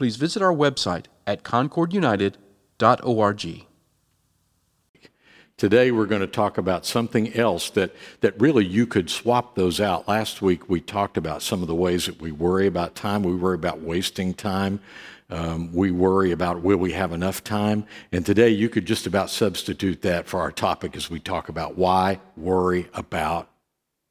please 0.00 0.16
visit 0.16 0.40
our 0.40 0.54
website 0.54 1.04
at 1.26 1.42
concordunited.org. 1.42 3.66
Today 5.58 5.90
we're 5.90 6.06
going 6.06 6.22
to 6.22 6.26
talk 6.26 6.56
about 6.56 6.86
something 6.86 7.34
else 7.34 7.68
that, 7.68 7.94
that 8.22 8.40
really 8.40 8.64
you 8.64 8.86
could 8.86 9.10
swap 9.10 9.56
those 9.56 9.78
out. 9.78 10.08
Last 10.08 10.40
week 10.40 10.70
we 10.70 10.80
talked 10.80 11.18
about 11.18 11.42
some 11.42 11.60
of 11.60 11.68
the 11.68 11.74
ways 11.74 12.06
that 12.06 12.18
we 12.18 12.32
worry 12.32 12.66
about 12.66 12.94
time. 12.94 13.22
We 13.22 13.34
worry 13.34 13.56
about 13.56 13.82
wasting 13.82 14.32
time. 14.32 14.80
Um, 15.28 15.70
we 15.74 15.90
worry 15.90 16.32
about 16.32 16.62
will 16.62 16.78
we 16.78 16.92
have 16.92 17.12
enough 17.12 17.44
time. 17.44 17.84
And 18.10 18.24
today 18.24 18.48
you 18.48 18.70
could 18.70 18.86
just 18.86 19.06
about 19.06 19.28
substitute 19.28 20.00
that 20.00 20.26
for 20.26 20.40
our 20.40 20.50
topic 20.50 20.96
as 20.96 21.10
we 21.10 21.20
talk 21.20 21.50
about 21.50 21.76
why 21.76 22.20
worry 22.38 22.88
about 22.94 23.50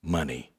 money. 0.03 0.51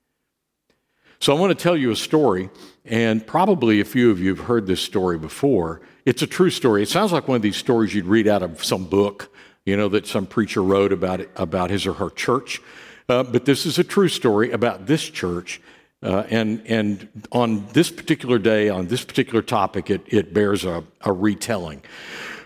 So 1.20 1.36
I 1.36 1.38
want 1.38 1.50
to 1.56 1.62
tell 1.62 1.76
you 1.76 1.90
a 1.90 1.96
story, 1.96 2.48
and 2.86 3.26
probably 3.26 3.80
a 3.80 3.84
few 3.84 4.10
of 4.10 4.20
you 4.20 4.34
have 4.34 4.46
heard 4.46 4.66
this 4.66 4.80
story 4.80 5.18
before. 5.18 5.82
It's 6.06 6.22
a 6.22 6.26
true 6.26 6.48
story. 6.48 6.82
It 6.82 6.88
sounds 6.88 7.12
like 7.12 7.28
one 7.28 7.36
of 7.36 7.42
these 7.42 7.58
stories 7.58 7.94
you'd 7.94 8.06
read 8.06 8.26
out 8.26 8.42
of 8.42 8.64
some 8.64 8.86
book, 8.86 9.30
you 9.66 9.76
know, 9.76 9.90
that 9.90 10.06
some 10.06 10.24
preacher 10.24 10.62
wrote 10.62 10.94
about, 10.94 11.20
it, 11.20 11.30
about 11.36 11.68
his 11.68 11.86
or 11.86 11.92
her 11.92 12.08
church. 12.08 12.62
Uh, 13.06 13.22
but 13.22 13.44
this 13.44 13.66
is 13.66 13.78
a 13.78 13.84
true 13.84 14.08
story 14.08 14.50
about 14.50 14.86
this 14.86 15.02
church. 15.02 15.60
Uh, 16.02 16.24
and, 16.30 16.62
and 16.66 17.06
on 17.32 17.66
this 17.74 17.90
particular 17.90 18.38
day, 18.38 18.70
on 18.70 18.86
this 18.86 19.04
particular 19.04 19.42
topic, 19.42 19.90
it, 19.90 20.00
it 20.06 20.32
bears 20.32 20.64
a, 20.64 20.82
a 21.02 21.12
retelling. 21.12 21.82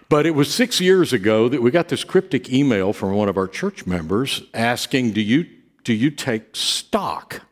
But 0.08 0.26
it 0.26 0.32
was 0.32 0.52
six 0.52 0.80
years 0.80 1.12
ago 1.12 1.48
that 1.48 1.62
we 1.62 1.70
got 1.70 1.90
this 1.90 2.02
cryptic 2.02 2.52
email 2.52 2.92
from 2.92 3.12
one 3.12 3.28
of 3.28 3.36
our 3.36 3.46
church 3.46 3.86
members 3.86 4.42
asking, 4.52 5.12
Do 5.12 5.20
you, 5.20 5.46
do 5.84 5.92
you 5.92 6.10
take 6.10 6.56
stock 6.56 7.42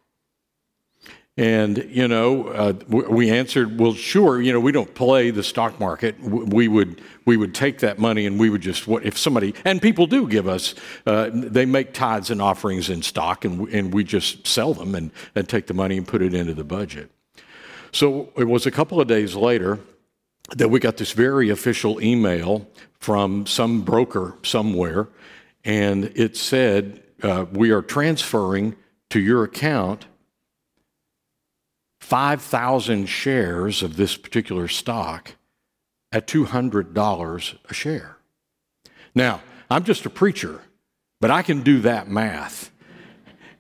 and, 1.39 1.89
you 1.89 2.09
know, 2.09 2.49
uh, 2.49 2.75
we 2.89 3.31
answered, 3.31 3.81
well, 3.81 3.95
sure, 3.95 4.43
you 4.43 4.53
know, 4.53 4.61
we 4.61 4.71
don't 4.71 4.95
play 4.95 5.31
the 5.31 5.43
stock 5.43 5.81
market. 5.81 6.21
We 6.21 6.69
would, 6.69 7.01
we 7.25 7.39
would 7.39 7.55
take 7.55 7.79
that 7.79 7.99
money 7.99 8.27
and 8.27 8.39
we 8.39 8.51
would 8.51 8.61
just, 8.61 8.87
if 8.87 9.17
somebody, 9.17 9.55
and 9.65 9.81
people 9.81 10.07
do 10.07 10.29
give 10.29 10.47
us, 10.47 10.75
uh, 11.07 11.31
they 11.33 11.65
make 11.65 11.95
tithes 11.95 12.31
and 12.31 12.43
offerings 12.43 12.91
in 12.91 13.01
stock 13.01 13.47
and, 13.47 13.67
and 13.69 13.95
we 13.95 14.05
just 14.05 14.47
sell 14.47 14.75
them 14.75 14.95
and, 14.95 15.11
and 15.35 15.49
take 15.49 15.69
the 15.69 15.75
money 15.75 15.97
and 15.97 16.07
put 16.07 16.21
it 16.21 16.35
into 16.35 16.53
the 16.53 16.65
budget. 16.65 17.11
So 17.93 18.31
it 18.37 18.45
was 18.45 18.67
a 18.67 18.71
couple 18.71 19.01
of 19.01 19.09
days 19.09 19.35
later 19.35 19.81
that 20.57 20.69
we 20.69 20.81
got 20.81 20.99
this 20.99 21.13
very 21.13 21.49
official 21.49 22.03
email 22.03 22.69
from 22.99 23.47
some 23.47 23.83
broker 23.83 24.37
somewhere, 24.43 25.09
and 25.65 26.13
it 26.15 26.37
said, 26.37 27.03
uh, 27.23 27.47
we 27.53 27.71
are 27.71 27.81
transferring 27.83 28.77
to 29.11 29.21
your 29.21 29.45
account 29.45 30.07
5,000 32.03 33.07
shares 33.07 33.83
of 33.83 33.97
this 33.97 34.17
particular 34.17 34.67
stock 34.67 35.37
at 36.11 36.27
$200 36.27 37.57
a 37.65 37.75
share. 37.75 38.17
Now, 39.15 39.41
I'm 39.71 39.85
just 39.85 40.05
a 40.05 40.11
preacher, 40.11 40.61
but 41.21 41.31
I 41.31 41.43
can 41.43 41.63
do 41.63 41.81
that 41.83 42.09
math. 42.09 42.71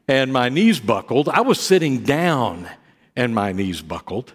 And 0.09 0.33
my 0.33 0.49
knees 0.49 0.81
buckled. 0.81 1.29
I 1.29 1.41
was 1.41 1.61
sitting 1.61 2.03
down 2.03 2.69
and 3.15 3.33
my 3.33 3.53
knees 3.53 3.81
buckled. 3.81 4.33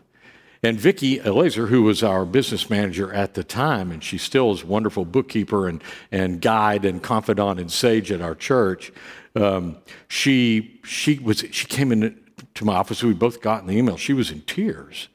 And 0.63 0.79
Vicki 0.79 1.19
Elazer, 1.19 1.67
who 1.67 1.83
was 1.83 2.01
our 2.01 2.25
business 2.25 2.69
manager 2.69 3.13
at 3.13 3.33
the 3.33 3.43
time, 3.43 3.91
and 3.91 4.01
she 4.01 4.17
still 4.17 4.53
is 4.53 4.63
a 4.63 4.67
wonderful 4.67 5.03
bookkeeper 5.03 5.67
and, 5.67 5.83
and 6.13 6.41
guide 6.41 6.85
and 6.85 7.03
confidant 7.03 7.59
and 7.59 7.71
sage 7.71 8.11
at 8.11 8.21
our 8.21 8.35
church, 8.35 8.91
um, 9.35 9.77
she, 10.07 10.79
she, 10.85 11.19
was, 11.19 11.43
she 11.51 11.67
came 11.67 11.91
in 11.91 12.17
to 12.57 12.65
my 12.65 12.75
office. 12.75 13.03
We 13.03 13.13
both 13.13 13.41
got 13.41 13.61
in 13.61 13.67
the 13.67 13.77
email. 13.77 13.97
She 13.97 14.13
was 14.13 14.31
in 14.31 14.41
tears. 14.41 15.07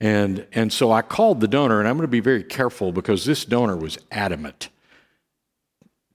And, 0.00 0.46
and 0.52 0.72
so 0.72 0.90
I 0.90 1.02
called 1.02 1.40
the 1.40 1.48
donor, 1.48 1.78
and 1.78 1.88
I'm 1.88 1.96
going 1.96 2.06
to 2.06 2.10
be 2.10 2.20
very 2.20 2.42
careful 2.42 2.90
because 2.90 3.24
this 3.24 3.44
donor 3.44 3.76
was 3.76 3.98
adamant 4.10 4.68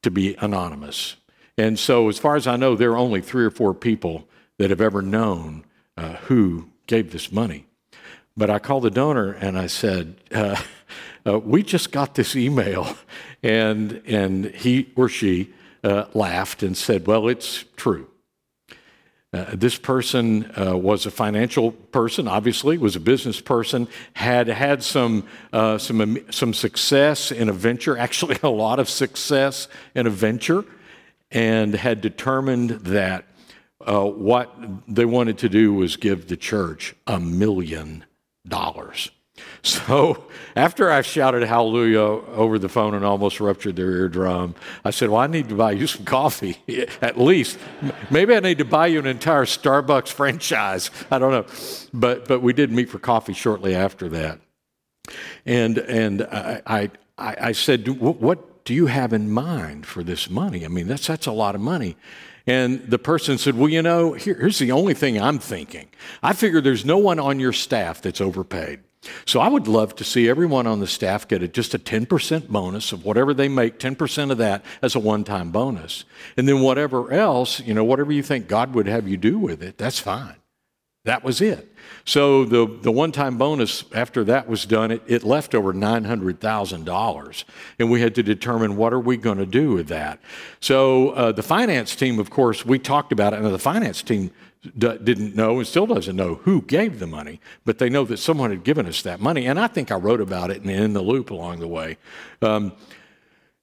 to 0.01 0.11
be 0.11 0.35
anonymous. 0.35 1.15
And 1.57 1.79
so, 1.79 2.09
as 2.09 2.19
far 2.19 2.35
as 2.35 2.47
I 2.47 2.55
know, 2.55 2.75
there 2.75 2.91
are 2.91 2.97
only 2.97 3.21
three 3.21 3.45
or 3.45 3.49
four 3.49 3.73
people 3.73 4.27
that 4.57 4.69
have 4.69 4.81
ever 4.81 5.01
known 5.01 5.65
uh, 5.95 6.15
who 6.25 6.69
gave 6.85 7.11
this 7.11 7.31
money. 7.31 7.65
But 8.35 8.49
I 8.49 8.59
called 8.59 8.83
the 8.83 8.91
donor 8.91 9.31
and 9.31 9.57
I 9.57 9.67
said, 9.67 10.15
uh, 10.31 10.61
uh, 11.25 11.39
We 11.39 11.63
just 11.63 11.91
got 11.91 12.15
this 12.15 12.35
email. 12.35 12.95
And, 13.43 14.01
and 14.07 14.45
he 14.45 14.91
or 14.95 15.07
she 15.07 15.53
uh, 15.83 16.05
laughed 16.15 16.63
and 16.63 16.75
said, 16.75 17.05
Well, 17.05 17.27
it's 17.27 17.65
true. 17.75 18.09
Uh, 19.33 19.45
this 19.53 19.77
person 19.77 20.49
uh, 20.57 20.75
was 20.75 21.05
a 21.05 21.11
financial 21.11 21.71
person, 21.71 22.27
obviously, 22.27 22.77
was 22.77 22.95
a 22.95 22.99
business 22.99 23.41
person, 23.41 23.87
had 24.13 24.47
had 24.47 24.81
some, 24.81 25.27
uh, 25.51 25.77
some, 25.77 26.17
some 26.31 26.53
success 26.53 27.31
in 27.31 27.49
a 27.49 27.53
venture, 27.53 27.97
actually, 28.07 28.37
a 28.41 28.49
lot 28.49 28.79
of 28.79 28.89
success 28.89 29.67
in 29.95 30.07
a 30.07 30.09
venture, 30.09 30.63
and 31.29 31.73
had 31.73 31.99
determined 31.99 32.69
that 32.69 33.25
uh, 33.85 34.05
what 34.05 34.55
they 34.87 35.05
wanted 35.05 35.37
to 35.37 35.49
do 35.49 35.73
was 35.73 35.97
give 35.97 36.27
the 36.27 36.37
church 36.37 36.95
a 37.05 37.19
million 37.19 38.05
dollars. 38.47 39.11
So 39.63 40.23
after 40.55 40.89
I 40.89 41.01
shouted 41.01 41.43
hallelujah 41.43 41.99
over 41.99 42.57
the 42.57 42.69
phone 42.69 42.93
and 42.93 43.03
almost 43.03 43.39
ruptured 43.39 43.75
their 43.75 43.91
eardrum, 43.91 44.55
I 44.85 44.91
said, 44.91 45.09
Well, 45.09 45.19
I 45.19 45.27
need 45.27 45.49
to 45.49 45.55
buy 45.55 45.71
you 45.71 45.87
some 45.87 46.05
coffee, 46.05 46.57
at 47.01 47.19
least. 47.19 47.59
Maybe 48.09 48.35
I 48.35 48.39
need 48.39 48.57
to 48.59 48.65
buy 48.65 48.87
you 48.87 48.99
an 48.99 49.07
entire 49.07 49.45
Starbucks 49.45 50.07
franchise. 50.13 50.89
I 51.11 51.19
don't 51.19 51.31
know. 51.31 51.45
But, 51.93 52.27
but 52.27 52.41
we 52.41 52.53
did 52.53 52.71
meet 52.71 52.89
for 52.89 52.99
coffee 52.99 53.33
shortly 53.33 53.75
after 53.75 54.07
that. 54.09 54.39
And, 55.45 55.77
and 55.77 56.23
I, 56.23 56.61
I, 56.65 56.89
I 57.17 57.51
said, 57.51 57.87
What 57.87 58.65
do 58.65 58.73
you 58.73 58.87
have 58.87 59.13
in 59.13 59.29
mind 59.29 59.85
for 59.85 60.03
this 60.03 60.29
money? 60.29 60.65
I 60.65 60.67
mean, 60.67 60.87
that's, 60.87 61.07
that's 61.07 61.27
a 61.27 61.31
lot 61.31 61.55
of 61.55 61.61
money. 61.61 61.97
And 62.45 62.89
the 62.89 62.99
person 62.99 63.37
said, 63.37 63.55
Well, 63.55 63.69
you 63.69 63.81
know, 63.81 64.13
here, 64.13 64.35
here's 64.35 64.59
the 64.59 64.71
only 64.71 64.93
thing 64.93 65.21
I'm 65.21 65.39
thinking. 65.39 65.89
I 66.23 66.33
figure 66.33 66.61
there's 66.61 66.85
no 66.85 66.97
one 66.97 67.19
on 67.19 67.39
your 67.39 67.53
staff 67.53 68.01
that's 68.01 68.21
overpaid. 68.21 68.79
So 69.25 69.39
I 69.39 69.47
would 69.47 69.67
love 69.67 69.95
to 69.95 70.03
see 70.03 70.27
everyone 70.27 70.67
on 70.67 70.79
the 70.79 70.87
staff 70.87 71.27
get 71.27 71.43
a, 71.43 71.47
just 71.47 71.73
a 71.73 71.79
10% 71.79 72.47
bonus 72.47 72.91
of 72.91 73.05
whatever 73.05 73.33
they 73.33 73.47
make, 73.47 73.79
10% 73.79 74.31
of 74.31 74.37
that 74.39 74.65
as 74.81 74.95
a 74.95 74.99
one 74.99 75.23
time 75.23 75.51
bonus. 75.51 76.03
And 76.35 76.47
then 76.47 76.61
whatever 76.61 77.11
else, 77.11 77.59
you 77.59 77.73
know, 77.73 77.83
whatever 77.83 78.11
you 78.11 78.23
think 78.23 78.47
God 78.47 78.73
would 78.73 78.87
have 78.87 79.07
you 79.07 79.17
do 79.17 79.37
with 79.37 79.61
it, 79.61 79.77
that's 79.77 79.99
fine. 79.99 80.35
That 81.07 81.23
was 81.23 81.39
it. 81.39 81.73
So 82.03 82.43
the, 82.43 82.65
the 82.81 82.91
one 82.91 83.13
time 83.13 83.37
bonus, 83.37 83.85
after 83.93 84.25
that 84.25 84.49
was 84.49 84.65
done, 84.65 84.91
it, 84.91 85.01
it 85.07 85.23
left 85.23 85.55
over 85.55 85.73
$900,000. 85.73 87.43
And 87.79 87.89
we 87.89 88.01
had 88.01 88.13
to 88.15 88.23
determine 88.23 88.75
what 88.75 88.91
are 88.91 88.99
we 88.99 89.15
going 89.15 89.37
to 89.37 89.45
do 89.45 89.71
with 89.71 89.87
that. 89.87 90.19
So 90.59 91.11
uh, 91.11 91.31
the 91.31 91.43
finance 91.43 91.95
team, 91.95 92.19
of 92.19 92.29
course, 92.29 92.65
we 92.65 92.77
talked 92.77 93.13
about 93.13 93.31
it, 93.31 93.39
and 93.39 93.53
the 93.53 93.57
finance 93.57 94.01
team 94.01 94.31
d- 94.63 94.97
didn't 95.03 95.35
know 95.35 95.57
and 95.57 95.67
still 95.67 95.85
doesn't 95.85 96.15
know 96.15 96.35
who 96.35 96.61
gave 96.61 96.99
the 96.99 97.07
money, 97.07 97.39
but 97.65 97.77
they 97.77 97.89
know 97.89 98.05
that 98.05 98.17
someone 98.17 98.49
had 98.49 98.63
given 98.63 98.85
us 98.85 99.01
that 99.03 99.19
money. 99.19 99.45
And 99.45 99.59
I 99.59 99.67
think 99.67 99.91
I 99.91 99.95
wrote 99.95 100.21
about 100.21 100.51
it 100.51 100.63
in, 100.63 100.69
in 100.69 100.93
the 100.93 101.01
loop 101.01 101.29
along 101.31 101.59
the 101.59 101.67
way. 101.67 101.97
Um, 102.41 102.73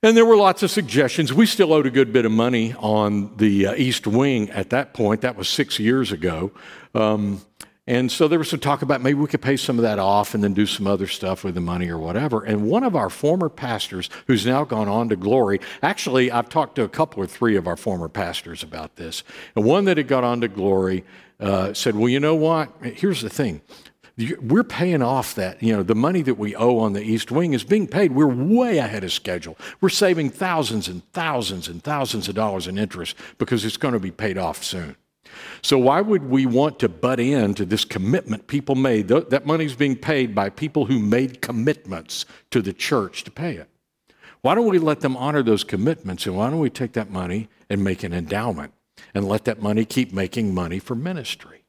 and 0.03 0.15
there 0.15 0.27
were 0.27 0.37
lots 0.37 0.63
of 0.63 0.71
suggestions. 0.71 1.33
We 1.33 1.47
still 1.47 1.73
owed 1.73 1.87
a 1.87 1.91
good 1.91 2.13
bit 2.13 2.27
of 2.27 2.33
money 2.33 2.75
on 2.79 3.35
the 3.39 3.69
uh, 3.69 3.75
East 3.75 4.07
Wing 4.07 4.51
at 4.51 4.69
that 4.71 4.93
point. 4.93 5.23
That 5.23 5.35
was 5.35 5.49
six 5.49 5.79
years 5.79 6.13
ago. 6.13 6.53
Um, 6.95 7.41
and 7.87 8.11
so 8.11 8.29
there 8.29 8.39
was 8.39 8.49
some 8.49 8.61
talk 8.61 8.81
about 8.81 9.03
maybe 9.03 9.19
we 9.19 9.27
could 9.27 9.43
pay 9.43 9.59
some 9.59 9.79
of 9.79 9.83
that 9.83 9.99
off 9.99 10.35
and 10.35 10.43
then 10.43 10.55
do 10.55 10.65
some 10.65 10.87
other 10.87 11.07
stuff 11.07 11.45
with 11.45 11.55
the 11.55 11.61
money 11.61 11.91
or 11.91 11.99
whatever. 11.99 12.43
And 12.43 12.67
one 12.67 12.83
of 12.83 12.97
our 12.97 13.11
former 13.11 13.51
pastors, 13.51 14.09
who's 14.27 14.47
now 14.47 14.65
gone 14.65 14.89
on 14.89 15.11
to 15.11 15.17
glory, 15.17 15.61
actually, 15.83 16.31
I've 16.31 16.49
talked 16.49 16.77
to 16.77 16.83
a 16.83 16.89
couple 16.89 17.23
or 17.23 17.27
three 17.27 17.57
of 17.57 17.67
our 17.67 17.77
former 17.77 18.09
pastors 18.09 18.63
about 18.63 18.97
this. 18.97 19.23
And 19.55 19.67
one 19.67 19.85
that 19.85 19.99
had 19.99 20.09
got 20.09 20.25
on 20.25 20.41
to 20.41 20.49
glory 20.49 21.05
uh, 21.41 21.75
said, 21.75 21.95
Well, 21.95 22.09
you 22.09 22.21
know 22.21 22.35
what? 22.35 22.73
Here's 22.83 23.21
the 23.21 23.29
thing. 23.29 23.61
We're 24.41 24.65
paying 24.65 25.03
off 25.03 25.35
that, 25.35 25.61
you 25.63 25.77
know, 25.77 25.83
the 25.83 25.97
money 25.97 26.23
that 26.23 26.39
we 26.39 26.55
owe 26.55 26.79
on 26.79 26.93
the 26.93 27.03
East 27.03 27.33
Wing 27.33 27.53
is 27.53 27.65
being 27.65 27.89
paid. 27.89 28.13
We're 28.13 28.29
way 28.29 28.79
ahead 28.79 29.03
of 29.03 29.13
schedule. 29.13 29.59
We're 29.81 29.89
saving 29.89 30.31
thousands 30.31 30.87
and 30.87 31.03
thousands 31.13 31.67
and 31.67 31.83
thousands 31.83 32.29
of 32.29 32.37
dollars 32.37 32.69
in 32.69 32.79
interest 32.79 33.17
because 33.39 33.65
it's 33.65 33.77
going 33.77 33.93
to 33.93 34.01
be 34.01 34.13
paid 34.13 34.39
off 34.39 34.63
soon. 34.63 34.97
So, 35.65 35.79
why 35.79 36.03
would 36.03 36.29
we 36.29 36.45
want 36.45 36.79
to 36.81 36.91
butt 36.91 37.19
into 37.19 37.65
this 37.65 37.87
commitment 37.87 38.49
people 38.49 38.75
made? 38.75 39.09
That 39.09 39.47
money's 39.47 39.75
being 39.75 39.97
paid 39.97 40.35
by 40.35 40.51
people 40.51 40.85
who 40.85 40.99
made 40.99 41.41
commitments 41.41 42.27
to 42.51 42.61
the 42.61 42.75
church 42.75 43.25
to 43.25 43.31
pay 43.31 43.55
it. 43.55 43.71
Why 44.43 44.55
don't 44.55 44.69
we 44.69 44.79
let 44.79 45.01
them 45.01 45.17
honor 45.17 45.43
those 45.43 45.65
commitments 45.65 46.27
and 46.27 46.37
why 46.37 46.51
don't 46.51 46.59
we 46.59 46.69
take 46.69 46.93
that 46.93 47.11
money 47.11 47.49
and 47.71 47.83
make 47.83 48.03
an 48.03 48.13
endowment 48.13 48.75
and 49.15 49.27
let 49.27 49.47
that 49.47 49.63
money 49.63 49.87
keep 49.87 50.13
making 50.13 50.53
money 50.53 50.79
for 50.79 50.95
ministry? 50.95 51.65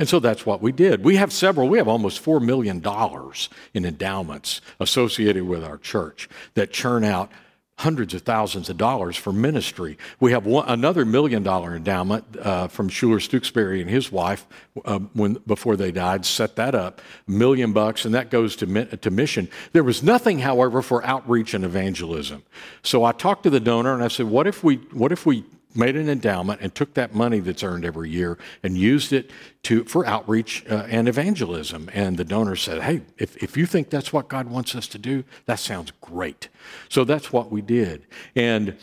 And 0.00 0.08
so 0.08 0.18
that's 0.18 0.44
what 0.44 0.60
we 0.60 0.72
did. 0.72 1.04
We 1.04 1.14
have 1.16 1.32
several, 1.32 1.68
we 1.68 1.78
have 1.78 1.86
almost 1.86 2.24
$4 2.24 2.42
million 2.42 2.82
in 3.74 3.84
endowments 3.84 4.60
associated 4.80 5.44
with 5.44 5.62
our 5.62 5.78
church 5.78 6.28
that 6.54 6.72
churn 6.72 7.04
out 7.04 7.30
hundreds 7.78 8.14
of 8.14 8.22
thousands 8.22 8.68
of 8.68 8.76
dollars 8.76 9.16
for 9.16 9.32
ministry. 9.32 9.98
We 10.20 10.32
have 10.32 10.46
one, 10.46 10.68
another 10.68 11.04
million 11.04 11.42
dollar 11.42 11.74
endowment 11.74 12.24
uh, 12.38 12.68
from 12.68 12.88
Schuler 12.88 13.18
Stewksbury 13.18 13.80
and 13.80 13.90
his 13.90 14.12
wife 14.12 14.46
uh, 14.84 14.98
when 15.14 15.34
before 15.46 15.76
they 15.76 15.90
died. 15.90 16.24
Set 16.24 16.56
that 16.56 16.74
up, 16.74 17.00
million 17.26 17.72
bucks, 17.72 18.04
and 18.04 18.14
that 18.14 18.30
goes 18.30 18.56
to 18.56 18.84
to 18.96 19.10
mission. 19.10 19.48
There 19.72 19.84
was 19.84 20.02
nothing, 20.02 20.38
however, 20.38 20.82
for 20.82 21.04
outreach 21.04 21.54
and 21.54 21.64
evangelism. 21.64 22.42
So 22.82 23.04
I 23.04 23.12
talked 23.12 23.42
to 23.44 23.50
the 23.50 23.60
donor 23.60 23.94
and 23.94 24.02
I 24.02 24.08
said, 24.08 24.26
"What 24.26 24.46
if 24.46 24.62
we 24.62 24.76
what 24.92 25.10
if 25.10 25.26
we 25.26 25.44
made 25.74 25.96
an 25.96 26.08
endowment 26.08 26.60
and 26.60 26.74
took 26.74 26.94
that 26.94 27.14
money 27.14 27.40
that's 27.40 27.62
earned 27.62 27.84
every 27.84 28.10
year 28.10 28.38
and 28.62 28.76
used 28.76 29.12
it 29.12 29.30
to, 29.64 29.84
for 29.84 30.06
outreach 30.06 30.64
uh, 30.70 30.86
and 30.88 31.08
evangelism. 31.08 31.90
And 31.92 32.16
the 32.16 32.24
donor 32.24 32.56
said, 32.56 32.82
Hey, 32.82 33.02
if, 33.18 33.36
if 33.42 33.56
you 33.56 33.66
think 33.66 33.90
that's 33.90 34.12
what 34.12 34.28
God 34.28 34.48
wants 34.48 34.74
us 34.74 34.86
to 34.88 34.98
do, 34.98 35.24
that 35.46 35.58
sounds 35.58 35.92
great. 36.00 36.48
So 36.88 37.04
that's 37.04 37.32
what 37.32 37.50
we 37.50 37.62
did. 37.62 38.06
And, 38.34 38.76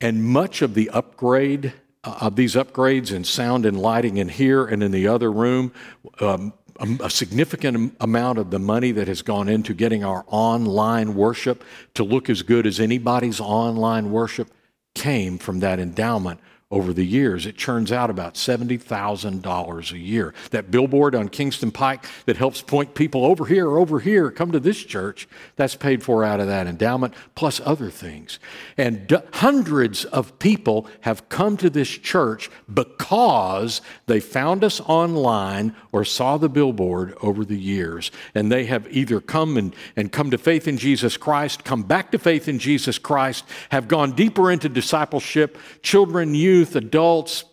and 0.00 0.24
much 0.24 0.62
of 0.62 0.74
the 0.74 0.90
upgrade, 0.90 1.72
uh, 2.04 2.18
of 2.20 2.36
these 2.36 2.54
upgrades 2.54 3.12
in 3.12 3.24
sound 3.24 3.66
and 3.66 3.80
lighting 3.80 4.16
in 4.16 4.28
here 4.28 4.64
and 4.64 4.82
in 4.82 4.92
the 4.92 5.08
other 5.08 5.30
room, 5.30 5.72
um, 6.20 6.52
a, 7.00 7.10
significant 7.10 7.96
amount 8.00 8.38
of 8.38 8.50
the 8.50 8.58
money 8.58 8.92
that 8.92 9.08
has 9.08 9.22
gone 9.22 9.48
into 9.48 9.74
getting 9.74 10.04
our 10.04 10.24
online 10.28 11.14
worship 11.14 11.64
to 11.94 12.04
look 12.04 12.28
as 12.28 12.42
good 12.42 12.66
as 12.66 12.80
anybody's 12.80 13.40
online 13.40 14.10
worship 14.10 14.50
came 14.96 15.38
from 15.38 15.60
that 15.60 15.78
endowment 15.78 16.40
over 16.68 16.92
the 16.92 17.04
years. 17.04 17.46
It 17.46 17.56
churns 17.56 17.92
out 17.92 18.10
about 18.10 18.34
$70,000 18.34 19.92
a 19.92 19.98
year. 19.98 20.34
That 20.50 20.68
billboard 20.68 21.14
on 21.14 21.28
Kingston 21.28 21.70
Pike 21.70 22.04
that 22.24 22.38
helps 22.38 22.60
point 22.60 22.94
people 22.94 23.24
over 23.24 23.44
here, 23.44 23.78
over 23.78 24.00
here, 24.00 24.32
come 24.32 24.50
to 24.50 24.58
this 24.58 24.82
church, 24.82 25.28
that's 25.54 25.76
paid 25.76 26.02
for 26.02 26.24
out 26.24 26.40
of 26.40 26.48
that 26.48 26.66
endowment, 26.66 27.14
plus 27.36 27.60
other 27.64 27.88
things. 27.88 28.40
And 28.76 29.06
d- 29.06 29.18
hundreds 29.34 30.04
of 30.06 30.40
people 30.40 30.88
have 31.02 31.28
come 31.28 31.56
to 31.58 31.70
this 31.70 31.88
church 31.88 32.50
because 32.72 33.80
they 34.06 34.18
found 34.18 34.64
us 34.64 34.80
online 34.80 35.76
or 35.92 36.04
saw 36.04 36.36
the 36.36 36.48
billboard 36.48 37.14
over 37.22 37.44
the 37.44 37.58
years. 37.58 38.10
And 38.34 38.50
they 38.50 38.64
have 38.64 38.88
either 38.90 39.20
come 39.20 39.56
and, 39.56 39.72
and 39.94 40.10
come 40.10 40.32
to 40.32 40.38
faith 40.38 40.66
in 40.66 40.78
Jesus 40.78 41.16
Christ, 41.16 41.62
come 41.62 41.84
back 41.84 42.10
to 42.10 42.18
faith 42.18 42.48
in 42.48 42.58
Jesus 42.58 42.98
Christ, 42.98 43.44
have 43.70 43.86
gone 43.86 44.16
deeper 44.16 44.50
into 44.50 44.68
discipleship, 44.68 45.58
children, 45.82 46.34
youth, 46.34 46.55
youth, 46.56 46.74
adults. 46.76 47.44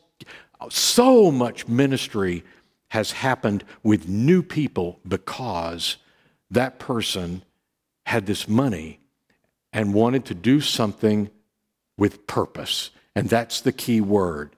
So 0.69 1.31
much 1.31 1.67
ministry 1.67 2.43
has 2.89 3.11
happened 3.11 3.63
with 3.81 4.07
new 4.07 4.41
people 4.41 4.99
because 5.05 5.97
that 6.49 6.79
person 6.79 7.43
had 8.05 8.25
this 8.25 8.47
money 8.47 8.99
and 9.73 9.93
wanted 9.93 10.25
to 10.25 10.33
do 10.33 10.61
something 10.61 11.29
with 11.97 12.27
purpose. 12.27 12.91
And 13.15 13.27
that's 13.27 13.59
the 13.61 13.71
key 13.71 13.99
word. 13.99 14.55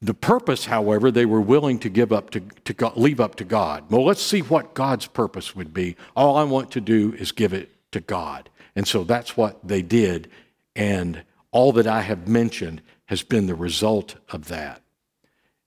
The 0.00 0.14
purpose, 0.14 0.66
however, 0.66 1.10
they 1.10 1.26
were 1.26 1.40
willing 1.40 1.78
to 1.80 1.88
give 1.88 2.12
up 2.12 2.30
to, 2.30 2.40
to 2.64 2.72
God, 2.72 2.96
leave 2.96 3.18
up 3.18 3.34
to 3.36 3.44
God. 3.44 3.90
Well, 3.90 4.04
let's 4.04 4.22
see 4.22 4.40
what 4.42 4.74
God's 4.74 5.06
purpose 5.06 5.56
would 5.56 5.72
be. 5.72 5.96
All 6.14 6.36
I 6.36 6.44
want 6.44 6.70
to 6.72 6.80
do 6.80 7.14
is 7.14 7.32
give 7.32 7.52
it 7.52 7.70
to 7.92 8.00
God. 8.00 8.50
And 8.76 8.86
so 8.86 9.02
that's 9.02 9.36
what 9.36 9.66
they 9.66 9.82
did. 9.82 10.30
And 10.76 11.22
all 11.50 11.72
that 11.72 11.86
I 11.86 12.02
have 12.02 12.28
mentioned 12.28 12.82
has 13.06 13.22
been 13.22 13.46
the 13.46 13.54
result 13.54 14.16
of 14.28 14.48
that. 14.48 14.82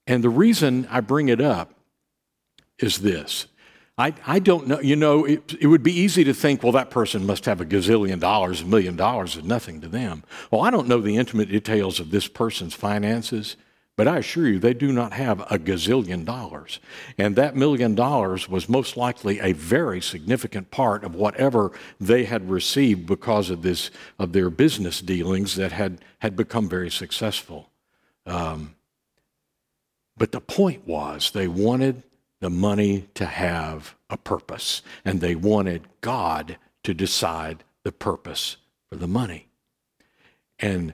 And 0.07 0.23
the 0.23 0.29
reason 0.29 0.87
I 0.89 1.01
bring 1.01 1.29
it 1.29 1.41
up 1.41 1.73
is 2.79 2.99
this. 2.99 3.47
I, 3.97 4.13
I 4.25 4.39
don't 4.39 4.65
know, 4.65 4.79
you 4.79 4.95
know, 4.95 5.25
it, 5.25 5.55
it 5.59 5.67
would 5.67 5.83
be 5.83 5.91
easy 5.91 6.23
to 6.23 6.33
think, 6.33 6.63
well, 6.63 6.71
that 6.71 6.89
person 6.89 7.25
must 7.25 7.43
have 7.45 7.59
a 7.59 7.65
gazillion 7.65 8.19
dollars, 8.19 8.61
a 8.61 8.65
million 8.65 8.95
dollars 8.95 9.35
is 9.35 9.43
nothing 9.43 9.81
to 9.81 9.89
them. 9.89 10.23
Well, 10.49 10.61
I 10.61 10.71
don't 10.71 10.87
know 10.87 11.01
the 11.01 11.17
intimate 11.17 11.49
details 11.49 11.99
of 11.99 12.09
this 12.09 12.27
person's 12.27 12.73
finances. 12.73 13.57
But 13.99 14.07
I 14.07 14.19
assure 14.19 14.47
you, 14.47 14.59
they 14.59 14.73
do 14.73 14.93
not 14.93 15.11
have 15.11 15.41
a 15.51 15.59
gazillion 15.59 16.23
dollars. 16.23 16.79
And 17.17 17.35
that 17.35 17.57
million 17.57 17.95
dollars 17.95 18.47
was 18.47 18.69
most 18.69 18.95
likely 18.95 19.41
a 19.41 19.51
very 19.51 19.99
significant 19.99 20.71
part 20.71 21.03
of 21.03 21.15
whatever 21.15 21.73
they 21.99 22.23
had 22.23 22.49
received 22.49 23.05
because 23.05 23.49
of 23.49 23.61
this, 23.61 23.91
of 24.17 24.31
their 24.31 24.49
business 24.49 25.01
dealings 25.01 25.57
that 25.57 25.73
had, 25.73 25.99
had 26.19 26.37
become 26.37 26.69
very 26.69 26.89
successful. 26.89 27.71
Um, 28.25 28.75
but 30.15 30.31
the 30.31 30.39
point 30.39 30.87
was 30.87 31.31
they 31.31 31.49
wanted 31.49 32.03
the 32.39 32.49
money 32.49 33.09
to 33.15 33.25
have 33.25 33.97
a 34.09 34.15
purpose, 34.15 34.81
and 35.03 35.19
they 35.19 35.35
wanted 35.35 35.89
God 35.99 36.55
to 36.83 36.93
decide 36.93 37.65
the 37.83 37.91
purpose 37.91 38.55
for 38.89 38.95
the 38.95 39.09
money. 39.09 39.49
And, 40.57 40.93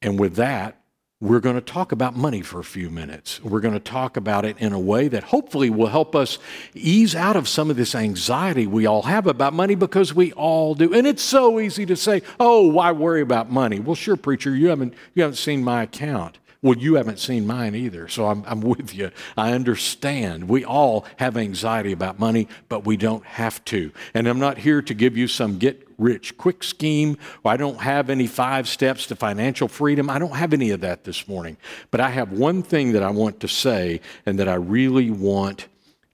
and 0.00 0.18
with 0.18 0.36
that, 0.36 0.80
we're 1.20 1.40
going 1.40 1.56
to 1.56 1.60
talk 1.60 1.90
about 1.90 2.16
money 2.16 2.42
for 2.42 2.60
a 2.60 2.64
few 2.64 2.90
minutes. 2.90 3.42
We're 3.42 3.60
going 3.60 3.74
to 3.74 3.80
talk 3.80 4.16
about 4.16 4.44
it 4.44 4.56
in 4.58 4.72
a 4.72 4.78
way 4.78 5.08
that 5.08 5.24
hopefully 5.24 5.68
will 5.68 5.88
help 5.88 6.14
us 6.14 6.38
ease 6.74 7.16
out 7.16 7.34
of 7.34 7.48
some 7.48 7.70
of 7.70 7.76
this 7.76 7.96
anxiety 7.96 8.68
we 8.68 8.86
all 8.86 9.02
have 9.02 9.26
about 9.26 9.52
money 9.52 9.74
because 9.74 10.14
we 10.14 10.32
all 10.34 10.76
do. 10.76 10.94
And 10.94 11.08
it's 11.08 11.22
so 11.22 11.58
easy 11.58 11.84
to 11.86 11.96
say, 11.96 12.22
"Oh, 12.38 12.68
why 12.68 12.92
worry 12.92 13.20
about 13.20 13.50
money?" 13.50 13.80
Well, 13.80 13.96
sure, 13.96 14.16
preacher, 14.16 14.54
you 14.54 14.68
haven't 14.68 14.94
you 15.14 15.22
haven't 15.24 15.36
seen 15.36 15.64
my 15.64 15.82
account. 15.82 16.38
Well, 16.62 16.78
you 16.78 16.94
haven't 16.94 17.18
seen 17.18 17.46
mine 17.46 17.76
either, 17.76 18.08
so 18.08 18.26
I'm, 18.26 18.42
I'm 18.46 18.60
with 18.60 18.92
you. 18.92 19.12
I 19.36 19.52
understand. 19.52 20.48
We 20.48 20.64
all 20.64 21.04
have 21.16 21.36
anxiety 21.36 21.92
about 21.92 22.18
money, 22.18 22.48
but 22.68 22.84
we 22.84 22.96
don't 22.96 23.24
have 23.24 23.64
to. 23.66 23.92
And 24.12 24.26
I'm 24.26 24.40
not 24.40 24.58
here 24.58 24.82
to 24.82 24.94
give 24.94 25.16
you 25.16 25.28
some 25.28 25.58
get 25.58 25.87
rich 25.98 26.38
quick 26.38 26.62
scheme, 26.62 27.18
I 27.44 27.56
don't 27.56 27.80
have 27.80 28.08
any 28.08 28.26
five 28.26 28.68
steps 28.68 29.06
to 29.08 29.16
financial 29.16 29.68
freedom. 29.68 30.08
I 30.08 30.18
don't 30.18 30.36
have 30.36 30.52
any 30.52 30.70
of 30.70 30.80
that 30.80 31.04
this 31.04 31.28
morning. 31.28 31.56
But 31.90 32.00
I 32.00 32.10
have 32.10 32.32
one 32.32 32.62
thing 32.62 32.92
that 32.92 33.02
I 33.02 33.10
want 33.10 33.40
to 33.40 33.48
say 33.48 34.00
and 34.24 34.38
that 34.38 34.48
I 34.48 34.54
really 34.54 35.10
want 35.10 35.66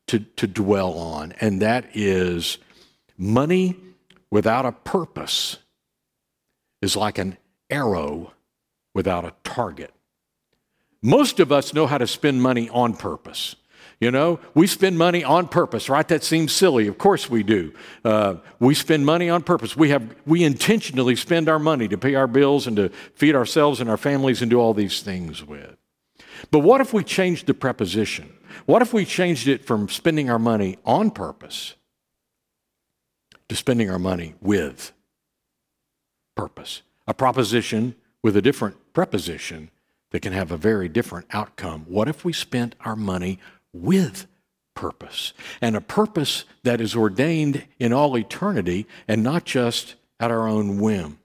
to, 0.08 0.18
to 0.18 0.46
dwell 0.46 0.94
on, 0.94 1.32
and 1.40 1.62
that 1.62 1.86
is 1.94 2.58
money 3.16 3.76
without 4.30 4.66
a 4.66 4.72
purpose 4.72 5.58
is 6.82 6.96
like 6.96 7.16
an 7.16 7.38
arrow 7.70 8.32
without 8.92 9.24
a 9.24 9.32
target. 9.44 9.92
Most 11.02 11.40
of 11.40 11.50
us 11.52 11.72
know 11.72 11.86
how 11.86 11.98
to 11.98 12.06
spend 12.06 12.42
money 12.42 12.68
on 12.68 12.94
purpose. 12.94 13.56
You 14.00 14.10
know, 14.10 14.40
we 14.54 14.66
spend 14.66 14.98
money 14.98 15.22
on 15.22 15.48
purpose, 15.48 15.88
right? 15.88 16.06
That 16.08 16.24
seems 16.24 16.52
silly. 16.52 16.88
Of 16.88 16.98
course 16.98 17.30
we 17.30 17.42
do. 17.42 17.72
Uh, 18.04 18.36
we 18.58 18.74
spend 18.74 19.06
money 19.06 19.30
on 19.30 19.42
purpose. 19.42 19.76
We 19.76 19.90
have 19.90 20.14
we 20.26 20.44
intentionally 20.44 21.16
spend 21.16 21.48
our 21.48 21.58
money 21.58 21.88
to 21.88 21.96
pay 21.96 22.14
our 22.14 22.26
bills 22.26 22.66
and 22.66 22.76
to 22.76 22.88
feed 23.14 23.34
ourselves 23.34 23.80
and 23.80 23.88
our 23.88 23.96
families 23.96 24.42
and 24.42 24.50
do 24.50 24.58
all 24.60 24.74
these 24.74 25.00
things 25.00 25.44
with. 25.44 25.76
But 26.50 26.60
what 26.60 26.80
if 26.80 26.92
we 26.92 27.04
changed 27.04 27.46
the 27.46 27.54
preposition? 27.54 28.32
What 28.66 28.82
if 28.82 28.92
we 28.92 29.04
changed 29.04 29.48
it 29.48 29.64
from 29.64 29.88
spending 29.88 30.28
our 30.28 30.38
money 30.38 30.78
on 30.84 31.10
purpose 31.10 31.74
to 33.48 33.56
spending 33.56 33.90
our 33.90 33.98
money 33.98 34.34
with 34.40 34.92
purpose? 36.34 36.82
A 37.06 37.14
proposition 37.14 37.94
with 38.22 38.36
a 38.36 38.42
different 38.42 38.76
preposition 38.92 39.70
that 40.10 40.20
can 40.20 40.32
have 40.32 40.52
a 40.52 40.56
very 40.56 40.88
different 40.88 41.26
outcome. 41.32 41.84
What 41.88 42.08
if 42.08 42.24
we 42.24 42.32
spent 42.32 42.76
our 42.84 42.94
money 42.94 43.40
with 43.74 44.26
purpose 44.74 45.34
and 45.60 45.76
a 45.76 45.80
purpose 45.80 46.44
that 46.62 46.80
is 46.80 46.96
ordained 46.96 47.64
in 47.78 47.92
all 47.92 48.16
eternity 48.16 48.86
and 49.06 49.22
not 49.22 49.44
just 49.44 49.96
at 50.18 50.30
our 50.30 50.48
own 50.48 50.78
whim? 50.78 51.18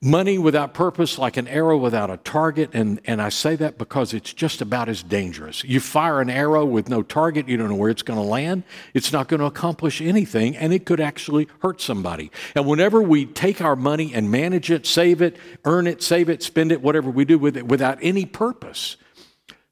Money 0.00 0.38
without 0.38 0.72
purpose 0.72 1.18
like 1.18 1.36
an 1.36 1.48
arrow 1.48 1.76
without 1.76 2.10
a 2.10 2.16
target. 2.18 2.70
And, 2.72 3.00
and 3.04 3.20
i 3.20 3.28
say 3.28 3.56
that 3.56 3.76
because 3.76 4.14
it's 4.14 4.32
just 4.32 4.60
about 4.60 4.88
as 4.88 5.02
dangerous. 5.02 5.64
You 5.64 5.80
fire 5.80 6.20
an 6.20 6.30
arrow 6.30 6.64
with 6.64 6.88
no 6.88 7.02
target 7.02 7.48
you 7.48 7.56
don't 7.56 7.68
know 7.68 7.74
where 7.74 7.90
it's 7.90 8.02
going 8.02 8.18
to 8.18 8.24
land. 8.24 8.62
It's 8.94 9.12
not 9.12 9.28
going 9.28 9.40
to 9.40 9.46
accomplish 9.46 10.00
anything 10.00 10.56
and 10.56 10.72
it 10.72 10.86
could 10.86 11.00
actually 11.00 11.48
hurt 11.60 11.80
somebody. 11.80 12.30
And 12.54 12.66
whenever 12.66 13.02
we 13.02 13.26
take 13.26 13.60
our 13.60 13.76
money 13.76 14.14
and 14.14 14.30
manage 14.30 14.70
it 14.70 14.86
save 14.86 15.20
it 15.20 15.36
earn 15.64 15.86
it 15.86 16.02
save 16.02 16.28
it 16.28 16.42
spend 16.42 16.70
it 16.70 16.80
whatever 16.80 17.10
we 17.10 17.24
do 17.24 17.38
with 17.38 17.56
it 17.56 17.66
without 17.66 17.98
any 18.00 18.26
purpose 18.26 18.96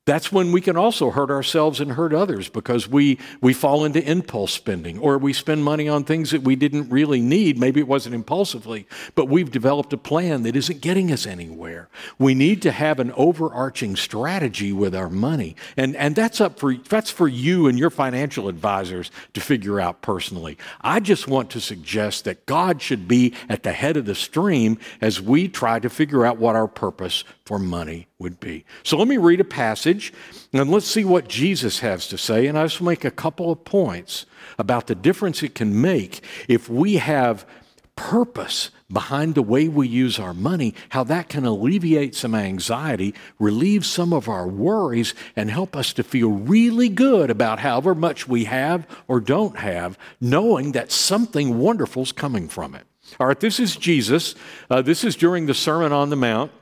That's 0.06 0.30
when 0.30 0.52
we 0.52 0.60
can 0.60 0.76
also 0.76 1.10
hurt 1.10 1.32
ourselves 1.32 1.80
and 1.80 1.92
hurt 1.92 2.14
others 2.14 2.48
because 2.48 2.86
we, 2.86 3.18
we 3.40 3.52
fall 3.52 3.84
into 3.84 4.00
impulse 4.08 4.52
spending 4.52 5.00
or 5.00 5.18
we 5.18 5.32
spend 5.32 5.64
money 5.64 5.88
on 5.88 6.04
things 6.04 6.30
that 6.30 6.42
we 6.42 6.54
didn't 6.54 6.88
really 6.90 7.20
need. 7.20 7.58
Maybe 7.58 7.80
it 7.80 7.88
wasn't 7.88 8.14
impulsively, 8.14 8.86
but 9.16 9.24
we've 9.24 9.50
developed 9.50 9.92
a 9.92 9.98
plan 9.98 10.44
that 10.44 10.54
isn't 10.54 10.80
getting 10.80 11.10
us 11.10 11.26
anywhere. 11.26 11.88
We 12.20 12.36
need 12.36 12.62
to 12.62 12.70
have 12.70 13.00
an 13.00 13.10
overarching 13.16 13.96
strategy 13.96 14.72
with 14.72 14.94
our 14.94 15.10
money. 15.10 15.56
And, 15.76 15.96
and 15.96 16.14
that's 16.14 16.40
up 16.40 16.60
for, 16.60 16.76
that's 16.76 17.10
for 17.10 17.26
you 17.26 17.66
and 17.66 17.76
your 17.76 17.90
financial 17.90 18.48
advisors 18.48 19.10
to 19.34 19.40
figure 19.40 19.80
out 19.80 20.02
personally. 20.02 20.56
I 20.82 21.00
just 21.00 21.26
want 21.26 21.50
to 21.50 21.60
suggest 21.60 22.24
that 22.26 22.46
God 22.46 22.80
should 22.80 23.08
be 23.08 23.34
at 23.48 23.64
the 23.64 23.72
head 23.72 23.96
of 23.96 24.04
the 24.04 24.14
stream 24.14 24.78
as 25.00 25.20
we 25.20 25.48
try 25.48 25.80
to 25.80 25.90
figure 25.90 26.24
out 26.24 26.38
what 26.38 26.54
our 26.54 26.68
purpose 26.68 27.24
for 27.44 27.58
money 27.58 28.06
would 28.18 28.40
be. 28.40 28.64
So 28.82 28.96
let 28.96 29.08
me 29.08 29.18
read 29.18 29.40
a 29.40 29.44
passage 29.44 30.12
and 30.52 30.70
let's 30.70 30.86
see 30.86 31.04
what 31.04 31.28
Jesus 31.28 31.80
has 31.80 32.08
to 32.08 32.18
say. 32.18 32.46
And 32.46 32.58
I 32.58 32.64
just 32.64 32.80
make 32.80 33.04
a 33.04 33.10
couple 33.10 33.50
of 33.50 33.64
points 33.64 34.26
about 34.58 34.86
the 34.86 34.94
difference 34.94 35.42
it 35.42 35.54
can 35.54 35.80
make 35.80 36.22
if 36.48 36.68
we 36.68 36.94
have 36.94 37.46
purpose 37.94 38.70
behind 38.92 39.34
the 39.34 39.42
way 39.42 39.66
we 39.68 39.88
use 39.88 40.18
our 40.18 40.34
money, 40.34 40.74
how 40.90 41.02
that 41.02 41.28
can 41.28 41.44
alleviate 41.44 42.14
some 42.14 42.34
anxiety, 42.34 43.14
relieve 43.38 43.84
some 43.84 44.12
of 44.12 44.28
our 44.28 44.46
worries, 44.46 45.14
and 45.34 45.50
help 45.50 45.74
us 45.74 45.92
to 45.94 46.04
feel 46.04 46.30
really 46.30 46.88
good 46.88 47.30
about 47.30 47.58
however 47.58 47.94
much 47.94 48.28
we 48.28 48.44
have 48.44 48.86
or 49.08 49.18
don't 49.18 49.58
have, 49.58 49.98
knowing 50.20 50.72
that 50.72 50.92
something 50.92 51.58
wonderful 51.58 52.02
is 52.02 52.12
coming 52.12 52.48
from 52.48 52.74
it. 52.74 52.86
All 53.18 53.26
right, 53.26 53.40
this 53.40 53.58
is 53.58 53.76
Jesus. 53.76 54.34
Uh, 54.70 54.82
this 54.82 55.02
is 55.02 55.16
during 55.16 55.46
the 55.46 55.54
Sermon 55.54 55.92
on 55.92 56.10
the 56.10 56.16
Mount. 56.16 56.52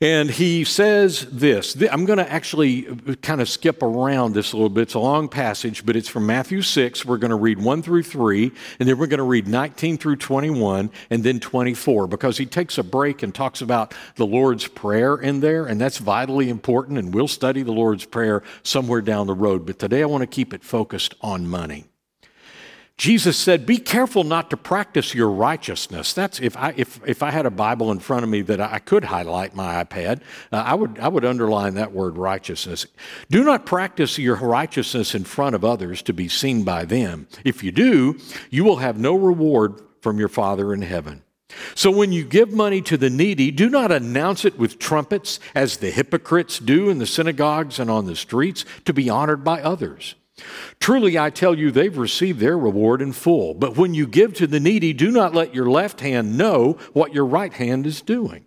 And 0.00 0.30
he 0.30 0.62
says 0.62 1.26
this. 1.26 1.74
I'm 1.90 2.04
going 2.04 2.20
to 2.20 2.32
actually 2.32 2.82
kind 3.16 3.40
of 3.40 3.48
skip 3.48 3.82
around 3.82 4.32
this 4.32 4.52
a 4.52 4.56
little 4.56 4.68
bit. 4.68 4.82
It's 4.82 4.94
a 4.94 5.00
long 5.00 5.28
passage, 5.28 5.84
but 5.84 5.96
it's 5.96 6.08
from 6.08 6.24
Matthew 6.24 6.62
6. 6.62 7.04
We're 7.04 7.18
going 7.18 7.32
to 7.32 7.36
read 7.36 7.58
1 7.58 7.82
through 7.82 8.04
3, 8.04 8.52
and 8.78 8.88
then 8.88 8.96
we're 8.96 9.08
going 9.08 9.18
to 9.18 9.24
read 9.24 9.48
19 9.48 9.98
through 9.98 10.14
21, 10.14 10.92
and 11.10 11.24
then 11.24 11.40
24, 11.40 12.06
because 12.06 12.38
he 12.38 12.46
takes 12.46 12.78
a 12.78 12.84
break 12.84 13.24
and 13.24 13.34
talks 13.34 13.60
about 13.60 13.92
the 14.14 14.26
Lord's 14.26 14.68
Prayer 14.68 15.16
in 15.16 15.40
there, 15.40 15.66
and 15.66 15.80
that's 15.80 15.98
vitally 15.98 16.48
important, 16.48 16.96
and 16.96 17.12
we'll 17.12 17.26
study 17.26 17.64
the 17.64 17.72
Lord's 17.72 18.04
Prayer 18.04 18.44
somewhere 18.62 19.00
down 19.00 19.26
the 19.26 19.34
road. 19.34 19.66
But 19.66 19.80
today 19.80 20.02
I 20.02 20.06
want 20.06 20.22
to 20.22 20.28
keep 20.28 20.54
it 20.54 20.62
focused 20.62 21.16
on 21.22 21.48
money. 21.48 21.87
Jesus 22.98 23.36
said, 23.36 23.64
Be 23.64 23.78
careful 23.78 24.24
not 24.24 24.50
to 24.50 24.56
practice 24.56 25.14
your 25.14 25.30
righteousness. 25.30 26.12
That's 26.12 26.40
if 26.40 26.56
I, 26.56 26.74
if, 26.76 27.00
if 27.06 27.22
I 27.22 27.30
had 27.30 27.46
a 27.46 27.50
Bible 27.50 27.92
in 27.92 28.00
front 28.00 28.24
of 28.24 28.28
me 28.28 28.42
that 28.42 28.60
I 28.60 28.80
could 28.80 29.04
highlight 29.04 29.54
my 29.54 29.84
iPad, 29.84 30.20
uh, 30.50 30.56
I, 30.56 30.74
would, 30.74 30.98
I 30.98 31.06
would 31.06 31.24
underline 31.24 31.74
that 31.74 31.92
word 31.92 32.18
righteousness. 32.18 32.86
Do 33.30 33.44
not 33.44 33.64
practice 33.64 34.18
your 34.18 34.34
righteousness 34.34 35.14
in 35.14 35.22
front 35.22 35.54
of 35.54 35.64
others 35.64 36.02
to 36.02 36.12
be 36.12 36.28
seen 36.28 36.64
by 36.64 36.84
them. 36.84 37.28
If 37.44 37.62
you 37.62 37.70
do, 37.70 38.18
you 38.50 38.64
will 38.64 38.78
have 38.78 38.98
no 38.98 39.14
reward 39.14 39.80
from 40.02 40.18
your 40.18 40.28
Father 40.28 40.74
in 40.74 40.82
heaven. 40.82 41.22
So 41.76 41.92
when 41.92 42.10
you 42.10 42.24
give 42.24 42.52
money 42.52 42.82
to 42.82 42.96
the 42.96 43.10
needy, 43.10 43.52
do 43.52 43.70
not 43.70 43.92
announce 43.92 44.44
it 44.44 44.58
with 44.58 44.80
trumpets 44.80 45.38
as 45.54 45.76
the 45.76 45.90
hypocrites 45.90 46.58
do 46.58 46.90
in 46.90 46.98
the 46.98 47.06
synagogues 47.06 47.78
and 47.78 47.90
on 47.90 48.06
the 48.06 48.16
streets 48.16 48.64
to 48.86 48.92
be 48.92 49.08
honored 49.08 49.44
by 49.44 49.62
others. 49.62 50.16
Truly, 50.80 51.18
I 51.18 51.30
tell 51.30 51.56
you, 51.56 51.70
they've 51.70 51.96
received 51.96 52.40
their 52.40 52.58
reward 52.58 53.02
in 53.02 53.12
full. 53.12 53.54
But 53.54 53.76
when 53.76 53.94
you 53.94 54.06
give 54.06 54.34
to 54.34 54.46
the 54.46 54.60
needy, 54.60 54.92
do 54.92 55.10
not 55.10 55.34
let 55.34 55.54
your 55.54 55.70
left 55.70 56.00
hand 56.00 56.38
know 56.38 56.78
what 56.92 57.14
your 57.14 57.26
right 57.26 57.52
hand 57.52 57.86
is 57.86 58.02
doing. 58.02 58.44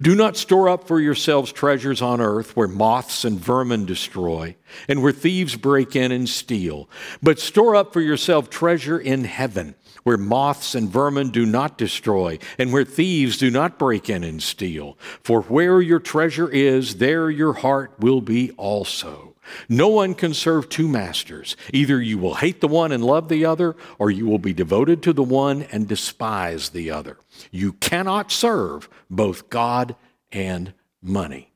Do 0.00 0.14
not 0.14 0.36
store 0.36 0.68
up 0.68 0.88
for 0.88 1.00
yourselves 1.00 1.52
treasures 1.52 2.02
on 2.02 2.20
earth 2.20 2.56
where 2.56 2.68
moths 2.68 3.24
and 3.24 3.38
vermin 3.38 3.84
destroy 3.84 4.56
and 4.88 5.02
where 5.02 5.12
thieves 5.12 5.54
break 5.54 5.94
in 5.94 6.10
and 6.10 6.28
steal, 6.28 6.88
but 7.22 7.38
store 7.38 7.76
up 7.76 7.92
for 7.92 8.00
yourself 8.00 8.50
treasure 8.50 8.98
in 8.98 9.24
heaven 9.24 9.76
where 10.02 10.16
moths 10.16 10.74
and 10.74 10.88
vermin 10.88 11.30
do 11.30 11.46
not 11.46 11.78
destroy 11.78 12.38
and 12.58 12.72
where 12.72 12.84
thieves 12.84 13.38
do 13.38 13.50
not 13.50 13.78
break 13.78 14.10
in 14.10 14.24
and 14.24 14.42
steal. 14.42 14.98
For 15.22 15.42
where 15.42 15.80
your 15.80 16.00
treasure 16.00 16.48
is, 16.48 16.96
there 16.96 17.30
your 17.30 17.52
heart 17.52 17.94
will 18.00 18.20
be 18.20 18.50
also. 18.52 19.31
No 19.68 19.88
one 19.88 20.14
can 20.14 20.34
serve 20.34 20.68
two 20.68 20.88
masters. 20.88 21.56
Either 21.72 22.00
you 22.00 22.18
will 22.18 22.34
hate 22.34 22.60
the 22.60 22.68
one 22.68 22.92
and 22.92 23.04
love 23.04 23.28
the 23.28 23.44
other, 23.44 23.76
or 23.98 24.10
you 24.10 24.26
will 24.26 24.38
be 24.38 24.52
devoted 24.52 25.02
to 25.02 25.12
the 25.12 25.22
one 25.22 25.62
and 25.64 25.86
despise 25.86 26.70
the 26.70 26.90
other. 26.90 27.18
You 27.50 27.74
cannot 27.74 28.32
serve 28.32 28.88
both 29.10 29.50
God 29.50 29.96
and 30.30 30.72
money. 31.02 31.51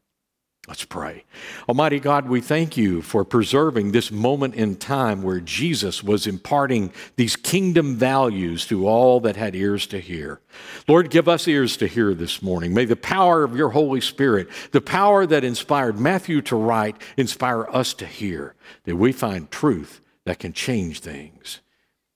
Let's 0.69 0.85
pray. 0.85 1.25
Almighty 1.69 2.01
God, 2.01 2.29
we 2.29 2.41
thank 2.41 2.77
you 2.77 3.01
for 3.01 3.25
preserving 3.25 3.93
this 3.93 4.11
moment 4.11 4.57
in 4.57 4.75
time 4.75 5.23
where 5.23 5.39
Jesus 5.39 6.03
was 6.03 6.27
imparting 6.27 6.93
these 7.15 7.37
kingdom 7.37 7.95
values 7.95 8.67
to 8.67 8.89
all 8.89 9.21
that 9.21 9.37
had 9.37 9.55
ears 9.55 9.87
to 9.89 10.01
hear. 10.01 10.41
Lord, 10.89 11.11
give 11.11 11.29
us 11.29 11.47
ears 11.47 11.77
to 11.77 11.87
hear 11.87 12.15
this 12.15 12.43
morning. 12.43 12.75
May 12.75 12.85
the 12.85 12.97
power 12.97 13.45
of 13.45 13.57
your 13.57 13.71
Holy 13.71 14.01
Spirit, 14.01 14.49
the 14.73 14.81
power 14.81 15.25
that 15.25 15.45
inspired 15.45 16.01
Matthew 16.01 16.43
to 16.43 16.57
write, 16.57 16.97
inspire 17.17 17.69
us 17.71 17.95
to 17.95 18.07
hear, 18.07 18.57
that 18.85 18.97
we 18.97 19.13
find 19.13 19.49
truth 19.53 20.01
that 20.25 20.41
can 20.41 20.53
change 20.53 20.99
things. 20.99 21.61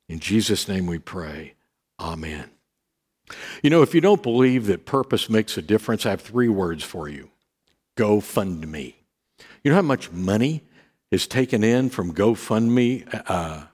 In 0.09 0.19
Jesus' 0.19 0.67
name 0.67 0.87
we 0.87 0.99
pray. 0.99 1.55
Amen. 2.01 2.51
You 3.63 3.71
know, 3.71 3.83
if 3.83 3.95
you 3.95 4.01
don't 4.01 4.25
believe 4.25 4.67
that 4.67 4.87
purpose 4.87 5.31
makes 5.31 5.57
a 5.57 5.63
difference, 5.63 6.05
I 6.05 6.11
have 6.11 6.21
three 6.21 6.49
words 6.49 6.83
for 6.83 7.09
you 7.09 7.31
GoFundMe. 8.01 8.95
You 9.63 9.71
know 9.71 9.75
how 9.75 9.83
much 9.83 10.11
money 10.11 10.63
is 11.11 11.27
taken 11.27 11.63
in 11.63 11.91
from 11.91 12.15
GoFundMe 12.15 13.05
uh, 13.29 13.65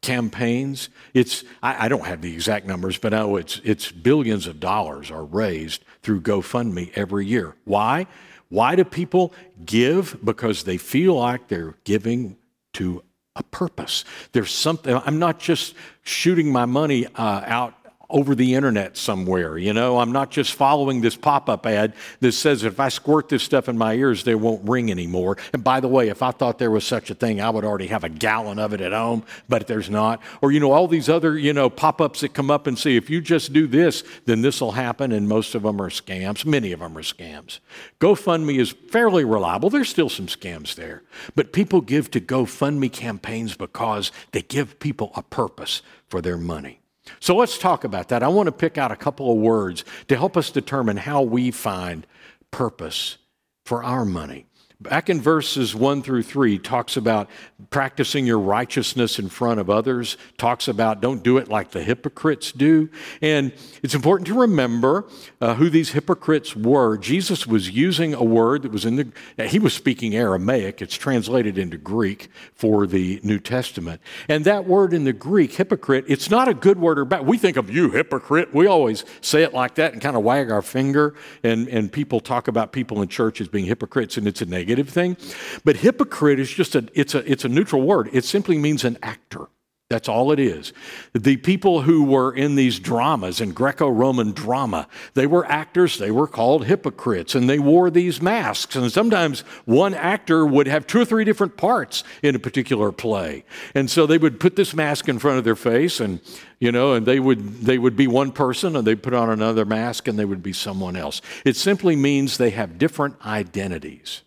campaigns? 0.00 0.88
It's 1.12 1.44
I, 1.62 1.84
I, 1.84 1.88
don't 1.88 2.06
have 2.06 2.22
the 2.22 2.32
exact 2.32 2.64
numbers, 2.66 2.96
but 2.96 3.10
know 3.10 3.36
it's 3.36 3.60
it's 3.64 3.92
billions 3.92 4.46
of 4.46 4.58
dollars 4.58 5.10
are 5.10 5.22
raised 5.22 5.84
through 6.00 6.22
GoFundMe 6.22 6.92
every 6.94 7.26
year. 7.26 7.56
Why? 7.64 8.06
Why 8.48 8.74
do 8.74 8.84
people 8.84 9.34
give? 9.62 10.16
Because 10.24 10.64
they 10.64 10.78
feel 10.78 11.16
like 11.16 11.48
they're 11.48 11.74
giving 11.84 12.38
to 12.72 13.02
a 13.36 13.42
purpose. 13.42 14.06
There's 14.32 14.50
something. 14.50 14.96
I'm 15.04 15.18
not 15.18 15.40
just 15.40 15.74
shooting 16.04 16.50
my 16.50 16.64
money 16.64 17.04
uh, 17.04 17.42
out 17.44 17.74
over 18.10 18.34
the 18.34 18.54
internet 18.54 18.96
somewhere. 18.96 19.58
You 19.58 19.74
know, 19.74 19.98
I'm 19.98 20.12
not 20.12 20.30
just 20.30 20.54
following 20.54 21.02
this 21.02 21.14
pop 21.14 21.48
up 21.50 21.66
ad 21.66 21.92
that 22.20 22.32
says 22.32 22.64
if 22.64 22.80
I 22.80 22.88
squirt 22.88 23.28
this 23.28 23.42
stuff 23.42 23.68
in 23.68 23.76
my 23.76 23.94
ears, 23.94 24.24
they 24.24 24.34
won't 24.34 24.66
ring 24.66 24.90
anymore. 24.90 25.36
And 25.52 25.62
by 25.62 25.80
the 25.80 25.88
way, 25.88 26.08
if 26.08 26.22
I 26.22 26.30
thought 26.30 26.58
there 26.58 26.70
was 26.70 26.84
such 26.84 27.10
a 27.10 27.14
thing, 27.14 27.40
I 27.40 27.50
would 27.50 27.64
already 27.64 27.88
have 27.88 28.04
a 28.04 28.08
gallon 28.08 28.58
of 28.58 28.72
it 28.72 28.80
at 28.80 28.92
home, 28.92 29.24
but 29.48 29.66
there's 29.66 29.90
not. 29.90 30.22
Or, 30.40 30.52
you 30.52 30.60
know, 30.60 30.72
all 30.72 30.88
these 30.88 31.10
other, 31.10 31.38
you 31.38 31.52
know, 31.52 31.68
pop 31.68 32.00
ups 32.00 32.20
that 32.20 32.32
come 32.32 32.50
up 32.50 32.66
and 32.66 32.78
say, 32.78 32.96
if 32.96 33.10
you 33.10 33.20
just 33.20 33.52
do 33.52 33.66
this, 33.66 34.02
then 34.24 34.40
this 34.40 34.60
will 34.60 34.72
happen. 34.72 35.12
And 35.12 35.28
most 35.28 35.54
of 35.54 35.62
them 35.62 35.80
are 35.80 35.90
scams. 35.90 36.46
Many 36.46 36.72
of 36.72 36.80
them 36.80 36.96
are 36.96 37.02
scams. 37.02 37.58
GoFundMe 38.00 38.58
is 38.58 38.70
fairly 38.70 39.24
reliable. 39.24 39.68
There's 39.68 39.90
still 39.90 40.08
some 40.08 40.28
scams 40.28 40.74
there. 40.76 41.02
But 41.34 41.52
people 41.52 41.82
give 41.82 42.10
to 42.12 42.20
GoFundMe 42.20 42.90
campaigns 42.90 43.54
because 43.54 44.12
they 44.32 44.42
give 44.42 44.78
people 44.78 45.12
a 45.14 45.22
purpose 45.22 45.82
for 46.08 46.22
their 46.22 46.38
money. 46.38 46.77
So 47.20 47.36
let's 47.36 47.58
talk 47.58 47.84
about 47.84 48.08
that. 48.08 48.22
I 48.22 48.28
want 48.28 48.46
to 48.46 48.52
pick 48.52 48.78
out 48.78 48.92
a 48.92 48.96
couple 48.96 49.30
of 49.30 49.38
words 49.38 49.84
to 50.08 50.16
help 50.16 50.36
us 50.36 50.50
determine 50.50 50.96
how 50.96 51.22
we 51.22 51.50
find 51.50 52.06
purpose 52.50 53.18
for 53.64 53.84
our 53.84 54.04
money. 54.04 54.46
Back 54.80 55.10
in 55.10 55.20
verses 55.20 55.74
1 55.74 56.02
through 56.04 56.22
3, 56.22 56.56
talks 56.60 56.96
about 56.96 57.28
practicing 57.68 58.26
your 58.26 58.38
righteousness 58.38 59.18
in 59.18 59.28
front 59.28 59.58
of 59.58 59.68
others, 59.68 60.16
talks 60.36 60.68
about 60.68 61.00
don't 61.00 61.24
do 61.24 61.36
it 61.36 61.48
like 61.48 61.72
the 61.72 61.82
hypocrites 61.82 62.52
do. 62.52 62.88
And 63.20 63.52
it's 63.82 63.96
important 63.96 64.28
to 64.28 64.34
remember 64.34 65.08
uh, 65.40 65.56
who 65.56 65.68
these 65.68 65.90
hypocrites 65.90 66.54
were. 66.54 66.96
Jesus 66.96 67.44
was 67.44 67.70
using 67.70 68.14
a 68.14 68.22
word 68.22 68.62
that 68.62 68.70
was 68.70 68.84
in 68.84 68.94
the, 69.36 69.46
he 69.48 69.58
was 69.58 69.74
speaking 69.74 70.14
Aramaic. 70.14 70.80
It's 70.80 70.94
translated 70.94 71.58
into 71.58 71.76
Greek 71.76 72.30
for 72.54 72.86
the 72.86 73.18
New 73.24 73.40
Testament. 73.40 74.00
And 74.28 74.44
that 74.44 74.64
word 74.64 74.94
in 74.94 75.02
the 75.02 75.12
Greek, 75.12 75.54
hypocrite, 75.54 76.04
it's 76.06 76.30
not 76.30 76.46
a 76.46 76.54
good 76.54 76.78
word 76.78 77.00
or 77.00 77.04
bad. 77.04 77.26
We 77.26 77.36
think 77.36 77.56
of 77.56 77.68
you, 77.68 77.90
hypocrite. 77.90 78.54
We 78.54 78.68
always 78.68 79.04
say 79.22 79.42
it 79.42 79.52
like 79.52 79.74
that 79.74 79.92
and 79.92 80.00
kind 80.00 80.16
of 80.16 80.22
wag 80.22 80.52
our 80.52 80.62
finger. 80.62 81.16
And, 81.42 81.66
and 81.66 81.92
people 81.92 82.20
talk 82.20 82.46
about 82.46 82.70
people 82.70 83.02
in 83.02 83.08
church 83.08 83.40
as 83.40 83.48
being 83.48 83.64
hypocrites, 83.64 84.16
and 84.16 84.28
it's 84.28 84.40
a 84.40 84.46
negative 84.46 84.67
negative 84.68 84.92
thing. 84.92 85.16
But 85.64 85.76
hypocrite 85.76 86.38
is 86.38 86.50
just 86.50 86.74
a, 86.74 86.86
it's 86.94 87.14
a, 87.14 87.30
it's 87.30 87.44
a 87.44 87.48
neutral 87.48 87.82
word. 87.82 88.10
It 88.12 88.24
simply 88.24 88.58
means 88.58 88.84
an 88.84 88.98
actor. 89.02 89.48
That's 89.90 90.06
all 90.06 90.32
it 90.32 90.38
is. 90.38 90.74
The 91.14 91.38
people 91.38 91.80
who 91.80 92.04
were 92.04 92.34
in 92.34 92.56
these 92.56 92.78
dramas, 92.78 93.40
in 93.40 93.52
Greco 93.52 93.88
Roman 93.88 94.32
drama, 94.32 94.86
they 95.14 95.26
were 95.26 95.46
actors, 95.46 95.96
they 95.96 96.10
were 96.10 96.26
called 96.26 96.66
hypocrites, 96.66 97.34
and 97.34 97.48
they 97.48 97.58
wore 97.58 97.88
these 97.88 98.20
masks. 98.20 98.76
And 98.76 98.92
sometimes 98.92 99.40
one 99.64 99.94
actor 99.94 100.44
would 100.44 100.66
have 100.66 100.86
two 100.86 101.00
or 101.00 101.04
three 101.06 101.24
different 101.24 101.56
parts 101.56 102.04
in 102.22 102.34
a 102.34 102.38
particular 102.38 102.92
play. 102.92 103.46
And 103.74 103.90
so 103.90 104.06
they 104.06 104.18
would 104.18 104.38
put 104.38 104.56
this 104.56 104.74
mask 104.74 105.08
in 105.08 105.18
front 105.18 105.38
of 105.38 105.44
their 105.44 105.56
face, 105.56 106.00
and, 106.00 106.20
you 106.58 106.70
know, 106.70 106.92
and 106.92 107.06
they 107.06 107.18
would, 107.18 107.62
they 107.62 107.78
would 107.78 107.96
be 107.96 108.06
one 108.06 108.30
person, 108.30 108.76
and 108.76 108.86
they'd 108.86 109.02
put 109.02 109.14
on 109.14 109.30
another 109.30 109.64
mask, 109.64 110.06
and 110.06 110.18
they 110.18 110.26
would 110.26 110.42
be 110.42 110.52
someone 110.52 110.96
else. 110.96 111.22
It 111.46 111.56
simply 111.56 111.96
means 111.96 112.36
they 112.36 112.50
have 112.50 112.76
different 112.76 113.16
identities. 113.24 114.20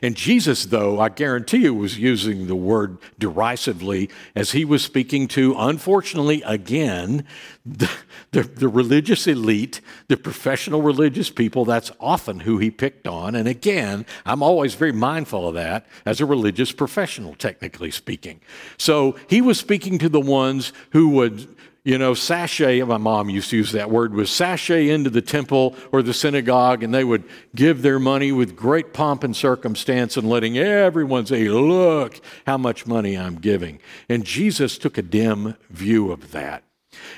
And 0.00 0.14
Jesus, 0.14 0.66
though, 0.66 1.00
I 1.00 1.08
guarantee 1.08 1.58
you, 1.58 1.74
was 1.74 1.98
using 1.98 2.46
the 2.46 2.54
word 2.54 2.98
derisively 3.18 4.08
as 4.36 4.52
he 4.52 4.64
was 4.64 4.84
speaking 4.84 5.26
to, 5.28 5.56
unfortunately, 5.58 6.40
again, 6.42 7.26
the, 7.64 7.90
the, 8.30 8.44
the, 8.44 8.68
religious 8.68 9.26
elite, 9.26 9.80
the 10.06 10.16
professional 10.16 10.82
religious 10.82 11.30
people. 11.30 11.64
That's 11.64 11.90
often 11.98 12.40
who 12.40 12.58
he 12.58 12.70
picked 12.70 13.08
on. 13.08 13.34
And 13.34 13.48
again, 13.48 14.06
I'm 14.24 14.40
always 14.40 14.74
very 14.74 14.92
mindful 14.92 15.48
of 15.48 15.54
that 15.56 15.86
as 16.04 16.20
a 16.20 16.26
religious 16.26 16.70
professional, 16.70 17.34
technically 17.34 17.90
speaking. 17.90 18.40
So 18.78 19.16
he 19.26 19.40
was 19.40 19.58
speaking 19.58 19.98
to 19.98 20.08
the 20.08 20.20
ones 20.20 20.72
who 20.90 21.08
would 21.08 21.56
you 21.86 21.98
know, 21.98 22.14
sashay, 22.14 22.82
my 22.82 22.96
mom 22.96 23.30
used 23.30 23.50
to 23.50 23.56
use 23.56 23.70
that 23.70 23.92
word, 23.92 24.12
was 24.12 24.28
sashay 24.28 24.90
into 24.90 25.08
the 25.08 25.22
temple 25.22 25.76
or 25.92 26.02
the 26.02 26.12
synagogue, 26.12 26.82
and 26.82 26.92
they 26.92 27.04
would 27.04 27.22
give 27.54 27.82
their 27.82 28.00
money 28.00 28.32
with 28.32 28.56
great 28.56 28.92
pomp 28.92 29.22
and 29.22 29.36
circumstance 29.36 30.16
and 30.16 30.28
letting 30.28 30.58
everyone 30.58 31.26
say, 31.26 31.48
Look 31.48 32.20
how 32.44 32.58
much 32.58 32.88
money 32.88 33.16
I'm 33.16 33.36
giving. 33.36 33.78
And 34.08 34.24
Jesus 34.24 34.78
took 34.78 34.98
a 34.98 35.02
dim 35.02 35.54
view 35.70 36.10
of 36.10 36.32
that. 36.32 36.64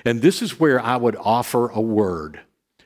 And 0.04 0.20
this 0.20 0.42
is 0.42 0.60
where 0.60 0.78
I 0.78 0.98
would 0.98 1.16
offer 1.16 1.70
a 1.70 1.80
word 1.80 2.40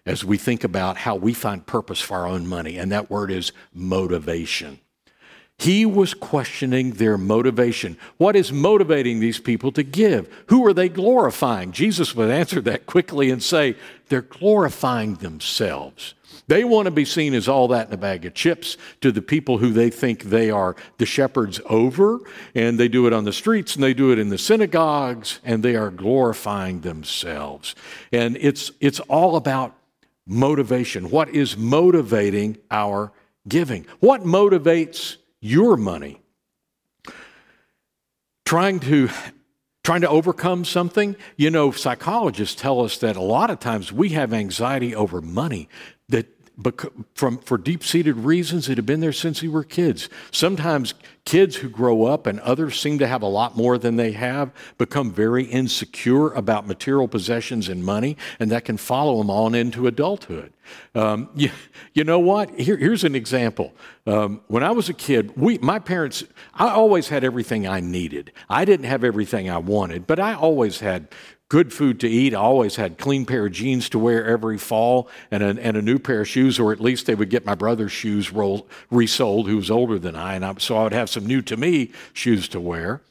as 0.07 0.25
we 0.25 0.39
think 0.39 0.63
about 0.63 0.99
how 0.99 1.17
we 1.17 1.35
find 1.35 1.67
purpose 1.67 2.01
for 2.01 2.19
our 2.19 2.29
own 2.29 2.47
money, 2.47 2.79
and 2.79 2.93
that 2.93 3.11
word 3.11 3.33
is 3.33 3.51
motivation. 3.75 4.79
He 5.63 5.87
was 5.87 6.13
questioning 6.13 6.95
their 6.95 7.17
motivation. 7.17 7.97
What 8.17 8.35
is 8.35 8.51
motivating 8.51 9.21
these 9.21 9.39
people 9.39 9.71
to 9.73 9.85
give? 9.85 10.29
Who 10.49 10.67
are 10.67 10.73
they 10.73 10.89
glorifying? 10.89 11.71
Jesus 11.71 12.17
would 12.17 12.31
answer 12.31 12.61
that 12.63 12.87
quickly 12.87 13.31
and 13.31 13.41
say, 13.41 13.77
they're 14.09 14.23
glorifying 14.23 15.15
themselves. 15.15 16.15
They 16.49 16.65
want 16.65 16.87
to 16.87 16.91
be 16.91 17.05
seen 17.05 17.33
as 17.33 17.47
all 17.47 17.69
that 17.69 17.87
in 17.87 17.95
a 17.95 17.97
bag 17.97 18.27
of 18.27 18.35
chips 18.35 18.77
to 19.03 19.13
the 19.13 19.23
people 19.23 19.59
who 19.59 19.71
they 19.71 19.89
think 19.89 20.25
they 20.25 20.51
are 20.51 20.75
the 20.99 21.07
shepherds 21.07 21.61
over, 21.67 22.19
and 22.57 22.77
they 22.77 22.89
do 22.89 23.07
it 23.07 23.13
on 23.13 23.23
the 23.23 23.33
streets 23.33 23.77
and 23.77 23.85
they 23.85 23.95
do 23.95 24.11
it 24.11 24.19
in 24.19 24.31
the 24.31 24.39
synagogues, 24.39 25.39
and 25.45 25.63
they 25.63 25.77
are 25.77 25.93
glorifying 25.93 26.81
themselves. 26.81 27.77
And 28.11 28.37
it's, 28.41 28.73
it's 28.81 28.99
all 28.99 29.37
about 29.37 29.77
motivation. 30.27 31.09
What 31.09 31.29
is 31.29 31.57
motivating 31.57 32.57
our 32.69 33.13
giving? 33.47 33.87
What 34.01 34.23
motivates 34.23 35.19
your 35.43 35.77
money. 35.77 36.23
Trying 38.47 38.81
to 38.81 39.11
trying 39.85 40.01
to 40.03 40.09
overcome 40.09 40.65
something, 40.65 41.17
you 41.37 41.51
know, 41.51 41.73
psychologists 41.73 42.61
tell 42.61 42.81
us 42.81 42.97
that 42.99 43.17
a 43.17 43.21
lot 43.21 43.51
of 43.51 43.59
times 43.59 43.93
we 43.93 44.11
have 44.11 44.33
anxiety 44.33 44.95
over 44.95 45.21
money 45.21 45.69
that 46.63 46.93
from, 47.15 47.39
for 47.39 47.59
deep 47.59 47.85
seated 47.85 48.17
reasons 48.17 48.67
that 48.67 48.77
have 48.79 48.87
been 48.87 49.01
there 49.01 49.13
since 49.13 49.43
we 49.43 49.49
were 49.49 49.65
kids. 49.65 50.09
Sometimes 50.31 50.95
kids 51.25 51.57
who 51.57 51.69
grow 51.69 52.05
up 52.05 52.27
and 52.27 52.41
others 52.41 52.81
seem 52.81 52.99
to 52.99 53.07
have 53.07 53.23
a 53.23 53.27
lot 53.27 53.57
more 53.57 53.79
than 53.79 53.97
they 53.97 54.13
have 54.13 54.51
become 54.79 55.13
very 55.13 55.45
insecure 55.45 56.33
about 56.33 56.67
material 56.67 57.07
possessions 57.07 57.69
and 57.69 57.85
money, 57.85 58.17
and 58.41 58.51
that 58.51 58.65
can 58.65 58.77
follow 58.77 59.19
them 59.19 59.31
on 59.31 59.55
into 59.55 59.87
adulthood. 59.87 60.53
Um, 60.95 61.29
you, 61.35 61.51
you, 61.93 62.05
know 62.05 62.19
what? 62.19 62.59
Here, 62.59 62.77
here's 62.77 63.05
an 63.05 63.15
example. 63.15 63.75
Um, 64.07 64.41
when 64.49 64.63
I 64.63 64.71
was 64.73 64.89
a 64.89 64.95
kid, 64.95 65.37
we, 65.37 65.59
my 65.59 65.79
parents, 65.79 66.25
I 66.55 66.71
always 66.71 67.09
had 67.09 67.25
everything 67.25 67.67
I 67.67 67.81
needed. 67.81 68.33
I 68.49 68.65
didn't 68.65 68.87
have 68.87 69.05
everything 69.05 69.49
I 69.51 69.59
wanted, 69.59 70.07
but 70.07 70.19
I 70.19 70.35
always 70.35 70.81
had 70.81 71.09
good 71.53 71.71
food 71.71 72.01
to 72.01 72.09
eat. 72.09 72.33
I 72.33 72.39
always 72.39 72.77
had 72.77 72.97
clean 72.97 73.27
pair 73.27 73.45
of 73.45 73.53
jeans 73.53 73.91
to 73.91 73.99
wear 73.99 74.25
every 74.25 74.57
fall 74.57 75.07
and 75.31 75.43
a, 75.43 75.49
and 75.49 75.77
a 75.77 75.83
new 75.83 75.99
pair 75.99 76.23
of 76.23 76.29
shoes, 76.29 76.59
or 76.59 76.73
at 76.73 76.81
least 76.81 77.05
they 77.05 77.15
would 77.15 77.29
get 77.29 77.45
my 77.45 77.55
brother's 77.55 77.93
shoes 77.93 78.33
roll, 78.33 78.67
resold, 78.91 79.49
who 79.49 79.57
was 79.57 79.71
older 79.71 79.99
than 79.99 80.17
I, 80.17 80.35
and 80.35 80.47
I, 80.47 80.55
so 80.57 80.79
I 80.79 80.85
would 80.85 80.95
have 80.95 81.11
some 81.11 81.27
new 81.27 81.43
to 81.43 81.59
me 81.59 81.93
shoes 82.15 82.49
to 82.49 82.59
wear. 82.59 83.03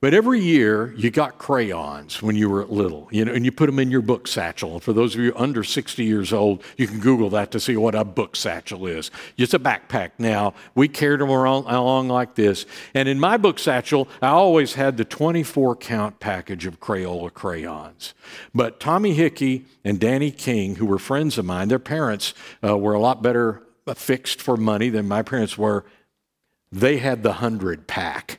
But 0.00 0.14
every 0.14 0.40
year 0.40 0.94
you 0.96 1.10
got 1.10 1.36
crayons 1.36 2.22
when 2.22 2.34
you 2.34 2.48
were 2.48 2.64
little, 2.64 3.06
you 3.10 3.22
know, 3.22 3.34
and 3.34 3.44
you 3.44 3.52
put 3.52 3.66
them 3.66 3.78
in 3.78 3.90
your 3.90 4.00
book 4.00 4.26
satchel. 4.26 4.72
And 4.72 4.82
for 4.82 4.94
those 4.94 5.14
of 5.14 5.20
you 5.20 5.34
under 5.36 5.62
60 5.62 6.02
years 6.02 6.32
old, 6.32 6.62
you 6.78 6.86
can 6.86 7.00
Google 7.00 7.28
that 7.30 7.50
to 7.50 7.60
see 7.60 7.76
what 7.76 7.94
a 7.94 8.02
book 8.02 8.34
satchel 8.34 8.86
is. 8.86 9.10
It's 9.36 9.52
a 9.52 9.58
backpack 9.58 10.12
now. 10.18 10.54
We 10.74 10.88
carried 10.88 11.20
them 11.20 11.28
along 11.28 12.08
like 12.08 12.34
this. 12.34 12.64
And 12.94 13.10
in 13.10 13.20
my 13.20 13.36
book 13.36 13.58
satchel, 13.58 14.08
I 14.22 14.28
always 14.28 14.72
had 14.72 14.96
the 14.96 15.04
24 15.04 15.76
count 15.76 16.18
package 16.18 16.64
of 16.64 16.80
Crayola 16.80 17.32
crayons. 17.34 18.14
But 18.54 18.80
Tommy 18.80 19.12
Hickey 19.12 19.66
and 19.84 20.00
Danny 20.00 20.30
King, 20.30 20.76
who 20.76 20.86
were 20.86 20.98
friends 20.98 21.36
of 21.36 21.44
mine, 21.44 21.68
their 21.68 21.78
parents 21.78 22.32
uh, 22.64 22.78
were 22.78 22.94
a 22.94 23.00
lot 23.00 23.22
better 23.22 23.62
fixed 23.94 24.40
for 24.40 24.56
money 24.56 24.88
than 24.88 25.06
my 25.06 25.20
parents 25.20 25.58
were. 25.58 25.84
They 26.72 26.98
had 26.98 27.22
the 27.22 27.30
100 27.30 27.86
pack. 27.86 28.38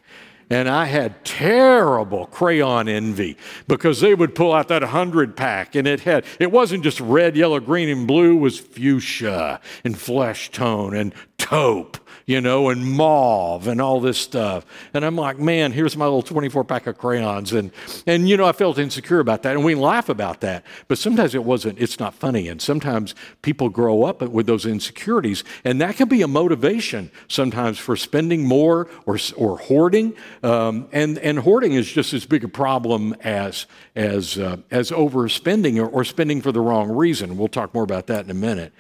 And 0.52 0.68
I 0.68 0.84
had 0.84 1.24
terrible 1.24 2.26
crayon 2.26 2.90
envy 2.90 3.38
because 3.70 4.02
they 4.02 4.14
would 4.14 4.36
pull 4.36 4.52
out 4.52 4.68
that 4.68 4.82
100 4.82 5.38
pack 5.38 5.76
and 5.76 5.88
it 5.88 6.02
had, 6.02 6.26
it 6.42 6.52
wasn't 6.52 6.84
just 6.84 7.00
red, 7.00 7.38
yellow, 7.38 7.62
green, 7.62 7.88
and 7.88 8.06
blue, 8.06 8.36
was 8.36 8.60
fuchsia 8.60 9.62
and 9.86 9.98
flesh 9.98 10.52
tone 10.52 10.94
and 10.94 11.14
taupe 11.38 11.98
you 12.32 12.40
know, 12.40 12.70
and 12.70 12.90
mauve 12.90 13.68
and 13.68 13.82
all 13.82 14.00
this 14.00 14.18
stuff. 14.18 14.66
And 14.94 15.04
I'm 15.04 15.18
like, 15.18 15.38
man, 15.38 15.74
here's 15.74 15.98
my 15.98 16.06
little 16.06 16.22
24 16.22 16.64
pack 16.64 16.88
of 16.88 16.98
crayons. 16.98 17.52
And, 17.52 17.72
and, 18.08 18.30
you 18.30 18.38
know, 18.38 18.46
I 18.46 18.54
felt 18.54 18.78
insecure 18.80 19.20
about 19.20 19.44
that. 19.44 19.58
And 19.58 19.66
we 19.66 19.76
laugh 19.76 20.08
about 20.08 20.40
that. 20.40 20.66
But 20.88 20.98
sometimes 20.98 21.36
it 21.36 21.44
wasn't, 21.44 21.78
it's 21.78 22.00
not 22.00 22.14
funny. 22.14 22.48
And 22.48 22.62
sometimes 22.62 23.16
people 23.42 23.68
grow 23.68 24.04
up 24.04 24.22
with 24.22 24.46
those 24.46 24.66
insecurities. 24.66 25.44
And 25.66 25.82
that 25.82 25.98
can 25.98 26.08
be 26.08 26.22
a 26.22 26.28
motivation 26.28 27.12
sometimes 27.28 27.78
for 27.78 27.98
spending 27.98 28.46
more 28.46 28.88
or, 29.06 29.18
or 29.36 29.58
hoarding. 29.58 30.16
Um, 30.42 30.88
and, 30.94 31.20
and 31.20 31.38
hoarding 31.38 31.74
is 31.74 31.92
just 31.92 32.14
as 32.14 32.26
big 32.26 32.46
a 32.46 32.48
problem 32.48 33.14
as, 33.20 33.66
as, 33.94 34.38
uh, 34.38 34.56
as 34.72 34.90
overspending 34.92 35.78
or, 35.80 35.90
or 35.90 36.06
spending 36.06 36.42
for 36.42 36.54
the 36.54 36.62
wrong 36.62 36.90
reason. 36.92 37.38
We'll 37.38 37.50
talk 37.50 37.74
more 37.74 37.84
about 37.84 38.08
that 38.08 38.24
in 38.24 38.32
a 38.32 38.36
minute. 38.36 38.72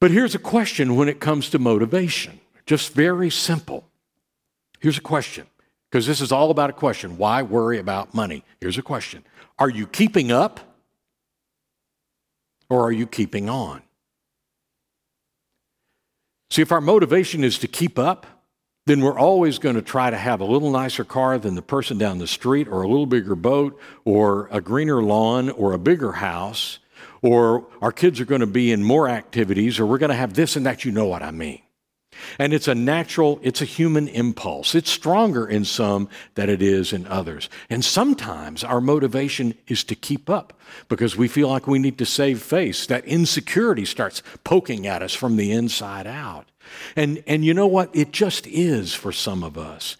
But 0.00 0.10
here's 0.10 0.34
a 0.34 0.38
question 0.38 0.96
when 0.96 1.08
it 1.08 1.20
comes 1.20 1.50
to 1.50 1.58
motivation, 1.58 2.40
just 2.64 2.94
very 2.94 3.30
simple. 3.30 3.86
Here's 4.80 4.96
a 4.96 5.02
question, 5.02 5.46
because 5.90 6.06
this 6.06 6.22
is 6.22 6.32
all 6.32 6.50
about 6.50 6.70
a 6.70 6.72
question. 6.72 7.18
Why 7.18 7.42
worry 7.42 7.78
about 7.78 8.14
money? 8.14 8.42
Here's 8.60 8.78
a 8.78 8.82
question 8.82 9.22
Are 9.58 9.68
you 9.68 9.86
keeping 9.86 10.32
up 10.32 10.60
or 12.70 12.82
are 12.82 12.92
you 12.92 13.06
keeping 13.06 13.50
on? 13.50 13.82
See, 16.50 16.62
if 16.62 16.72
our 16.72 16.80
motivation 16.80 17.44
is 17.44 17.58
to 17.58 17.68
keep 17.68 17.98
up, 17.98 18.26
then 18.86 19.00
we're 19.00 19.18
always 19.18 19.58
going 19.58 19.76
to 19.76 19.82
try 19.82 20.08
to 20.10 20.16
have 20.16 20.40
a 20.40 20.44
little 20.44 20.70
nicer 20.70 21.04
car 21.04 21.38
than 21.38 21.54
the 21.54 21.62
person 21.62 21.98
down 21.98 22.18
the 22.18 22.26
street, 22.26 22.66
or 22.66 22.82
a 22.82 22.88
little 22.88 23.06
bigger 23.06 23.36
boat, 23.36 23.78
or 24.04 24.48
a 24.50 24.60
greener 24.60 25.02
lawn, 25.02 25.50
or 25.50 25.72
a 25.72 25.78
bigger 25.78 26.12
house 26.12 26.78
or 27.22 27.66
our 27.82 27.92
kids 27.92 28.20
are 28.20 28.24
going 28.24 28.40
to 28.40 28.46
be 28.46 28.72
in 28.72 28.82
more 28.82 29.08
activities, 29.08 29.78
or 29.78 29.86
we're 29.86 29.98
going 29.98 30.10
to 30.10 30.16
have 30.16 30.34
this 30.34 30.56
and 30.56 30.66
that. 30.66 30.84
You 30.84 30.92
know 30.92 31.06
what 31.06 31.22
I 31.22 31.30
mean. 31.30 31.62
And 32.38 32.52
it's 32.52 32.68
a 32.68 32.74
natural, 32.74 33.40
it's 33.42 33.62
a 33.62 33.66
human 33.66 34.08
impulse. 34.08 34.74
It's 34.74 34.90
stronger 34.90 35.46
in 35.46 35.64
some 35.64 36.08
than 36.34 36.50
it 36.50 36.62
is 36.62 36.92
in 36.92 37.06
others. 37.06 37.48
And 37.68 37.84
sometimes 37.84 38.64
our 38.64 38.80
motivation 38.80 39.54
is 39.68 39.84
to 39.84 39.94
keep 39.94 40.28
up 40.28 40.58
because 40.88 41.16
we 41.16 41.28
feel 41.28 41.48
like 41.48 41.66
we 41.66 41.78
need 41.78 41.98
to 41.98 42.06
save 42.06 42.42
face. 42.42 42.86
That 42.86 43.04
insecurity 43.04 43.84
starts 43.84 44.22
poking 44.44 44.86
at 44.86 45.02
us 45.02 45.14
from 45.14 45.36
the 45.36 45.52
inside 45.52 46.06
out. 46.06 46.46
And, 46.96 47.22
and 47.26 47.44
you 47.44 47.54
know 47.54 47.66
what? 47.66 47.94
It 47.94 48.12
just 48.12 48.46
is 48.46 48.94
for 48.94 49.12
some 49.12 49.42
of 49.42 49.56
us. 49.56 49.96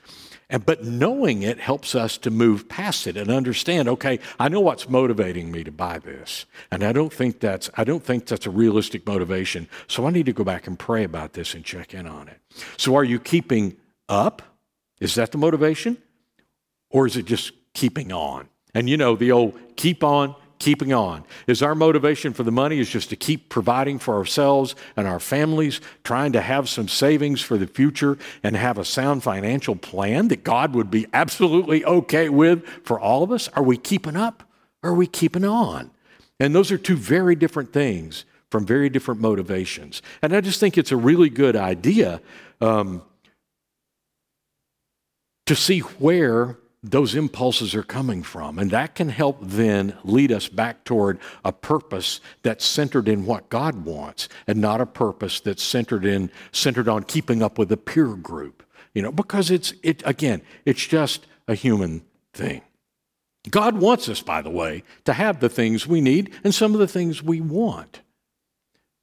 And, 0.50 0.66
but 0.66 0.84
knowing 0.84 1.42
it 1.42 1.60
helps 1.60 1.94
us 1.94 2.18
to 2.18 2.30
move 2.30 2.68
past 2.68 3.06
it 3.06 3.16
and 3.16 3.30
understand, 3.30 3.88
okay, 3.88 4.18
I 4.38 4.48
know 4.48 4.60
what's 4.60 4.88
motivating 4.88 5.50
me 5.52 5.62
to 5.64 5.70
buy 5.70 5.98
this. 5.98 6.44
And 6.72 6.82
I 6.82 6.92
don't 6.92 7.12
think 7.12 7.38
that's, 7.38 7.70
I 7.76 7.84
don't 7.84 8.02
think 8.02 8.26
that's 8.26 8.46
a 8.46 8.50
realistic 8.50 9.06
motivation. 9.06 9.68
So 9.86 10.06
I 10.06 10.10
need 10.10 10.26
to 10.26 10.32
go 10.32 10.42
back 10.42 10.66
and 10.66 10.76
pray 10.78 11.04
about 11.04 11.34
this 11.34 11.54
and 11.54 11.64
check 11.64 11.94
in 11.94 12.06
on 12.06 12.28
it. 12.28 12.38
So 12.76 12.96
are 12.96 13.04
you 13.04 13.20
keeping 13.20 13.76
up? 14.08 14.42
Is 15.00 15.14
that 15.14 15.30
the 15.30 15.38
motivation? 15.38 15.96
Or 16.90 17.06
is 17.06 17.16
it 17.16 17.26
just 17.26 17.52
keeping 17.72 18.12
on? 18.12 18.48
And 18.74 18.90
you 18.90 18.96
know, 18.96 19.14
the 19.14 19.30
old 19.30 19.58
keep 19.76 20.02
on, 20.02 20.34
keeping 20.60 20.92
on. 20.92 21.24
Is 21.48 21.62
our 21.62 21.74
motivation 21.74 22.32
for 22.32 22.44
the 22.44 22.52
money 22.52 22.78
is 22.78 22.88
just 22.88 23.10
to 23.10 23.16
keep 23.16 23.48
providing 23.48 23.98
for 23.98 24.14
ourselves 24.14 24.76
and 24.96 25.08
our 25.08 25.18
families, 25.18 25.80
trying 26.04 26.32
to 26.32 26.40
have 26.40 26.68
some 26.68 26.86
savings 26.86 27.40
for 27.40 27.58
the 27.58 27.66
future 27.66 28.16
and 28.44 28.54
have 28.56 28.78
a 28.78 28.84
sound 28.84 29.24
financial 29.24 29.74
plan 29.74 30.28
that 30.28 30.44
God 30.44 30.74
would 30.74 30.90
be 30.90 31.08
absolutely 31.12 31.84
okay 31.84 32.28
with 32.28 32.64
for 32.84 33.00
all 33.00 33.24
of 33.24 33.32
us? 33.32 33.48
Are 33.48 33.64
we 33.64 33.76
keeping 33.76 34.14
up 34.14 34.44
or 34.84 34.90
are 34.90 34.94
we 34.94 35.08
keeping 35.08 35.44
on? 35.44 35.90
And 36.38 36.54
those 36.54 36.70
are 36.70 36.78
two 36.78 36.96
very 36.96 37.34
different 37.34 37.72
things 37.72 38.24
from 38.50 38.66
very 38.66 38.88
different 38.88 39.20
motivations. 39.20 40.02
And 40.22 40.34
I 40.34 40.40
just 40.40 40.60
think 40.60 40.78
it's 40.78 40.92
a 40.92 40.96
really 40.96 41.30
good 41.30 41.56
idea 41.56 42.20
um, 42.60 43.02
to 45.46 45.56
see 45.56 45.80
where 45.80 46.56
those 46.82 47.14
impulses 47.14 47.74
are 47.74 47.82
coming 47.82 48.22
from. 48.22 48.58
And 48.58 48.70
that 48.70 48.94
can 48.94 49.10
help 49.10 49.38
then 49.40 49.96
lead 50.02 50.32
us 50.32 50.48
back 50.48 50.84
toward 50.84 51.18
a 51.44 51.52
purpose 51.52 52.20
that's 52.42 52.64
centered 52.64 53.08
in 53.08 53.26
what 53.26 53.50
God 53.50 53.84
wants 53.84 54.28
and 54.46 54.60
not 54.60 54.80
a 54.80 54.86
purpose 54.86 55.40
that's 55.40 55.62
centered 55.62 56.04
in 56.04 56.30
centered 56.52 56.88
on 56.88 57.04
keeping 57.04 57.42
up 57.42 57.58
with 57.58 57.70
a 57.70 57.76
peer 57.76 58.14
group. 58.14 58.62
You 58.94 59.02
know, 59.02 59.12
because 59.12 59.50
it's 59.50 59.74
it 59.82 60.02
again, 60.06 60.42
it's 60.64 60.86
just 60.86 61.26
a 61.46 61.54
human 61.54 62.02
thing. 62.32 62.62
God 63.48 63.78
wants 63.78 64.08
us, 64.08 64.20
by 64.20 64.42
the 64.42 64.50
way, 64.50 64.82
to 65.04 65.12
have 65.12 65.40
the 65.40 65.48
things 65.48 65.86
we 65.86 66.00
need 66.00 66.32
and 66.44 66.54
some 66.54 66.74
of 66.74 66.80
the 66.80 66.88
things 66.88 67.22
we 67.22 67.40
want 67.40 68.00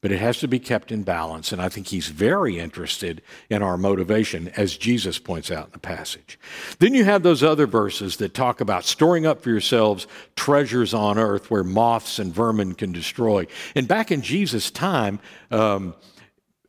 but 0.08 0.14
it 0.14 0.20
has 0.20 0.40
to 0.40 0.48
be 0.48 0.58
kept 0.58 0.90
in 0.90 1.04
balance. 1.04 1.52
And 1.52 1.62
I 1.62 1.68
think 1.68 1.88
he's 1.88 2.08
very 2.08 2.60
interested 2.60 3.22
in 3.50 3.62
our 3.62 3.76
motivation, 3.76 4.48
as 4.56 4.78
Jesus 4.78 5.20
points 5.20 5.52
out 5.52 5.66
in 5.66 5.72
the 5.74 5.80
passage. 5.80 6.40
Then 6.80 6.94
you 6.94 7.04
have 7.04 7.24
those 7.24 7.44
other 7.44 7.68
verses 7.68 8.16
that 8.16 8.34
talk 8.34 8.62
about 8.62 8.86
storing 8.86 9.26
up 9.26 9.42
for 9.42 9.50
yourselves 9.50 10.08
treasures 10.38 10.94
on 10.94 11.18
earth 11.18 11.52
where 11.52 11.62
moths 11.62 12.20
and 12.20 12.34
vermin 12.34 12.74
can 12.74 12.94
destroy. 12.94 13.48
And 13.76 13.86
back 13.86 14.10
in 14.10 14.22
Jesus' 14.22 14.72
time, 14.72 15.20
um, 15.52 15.94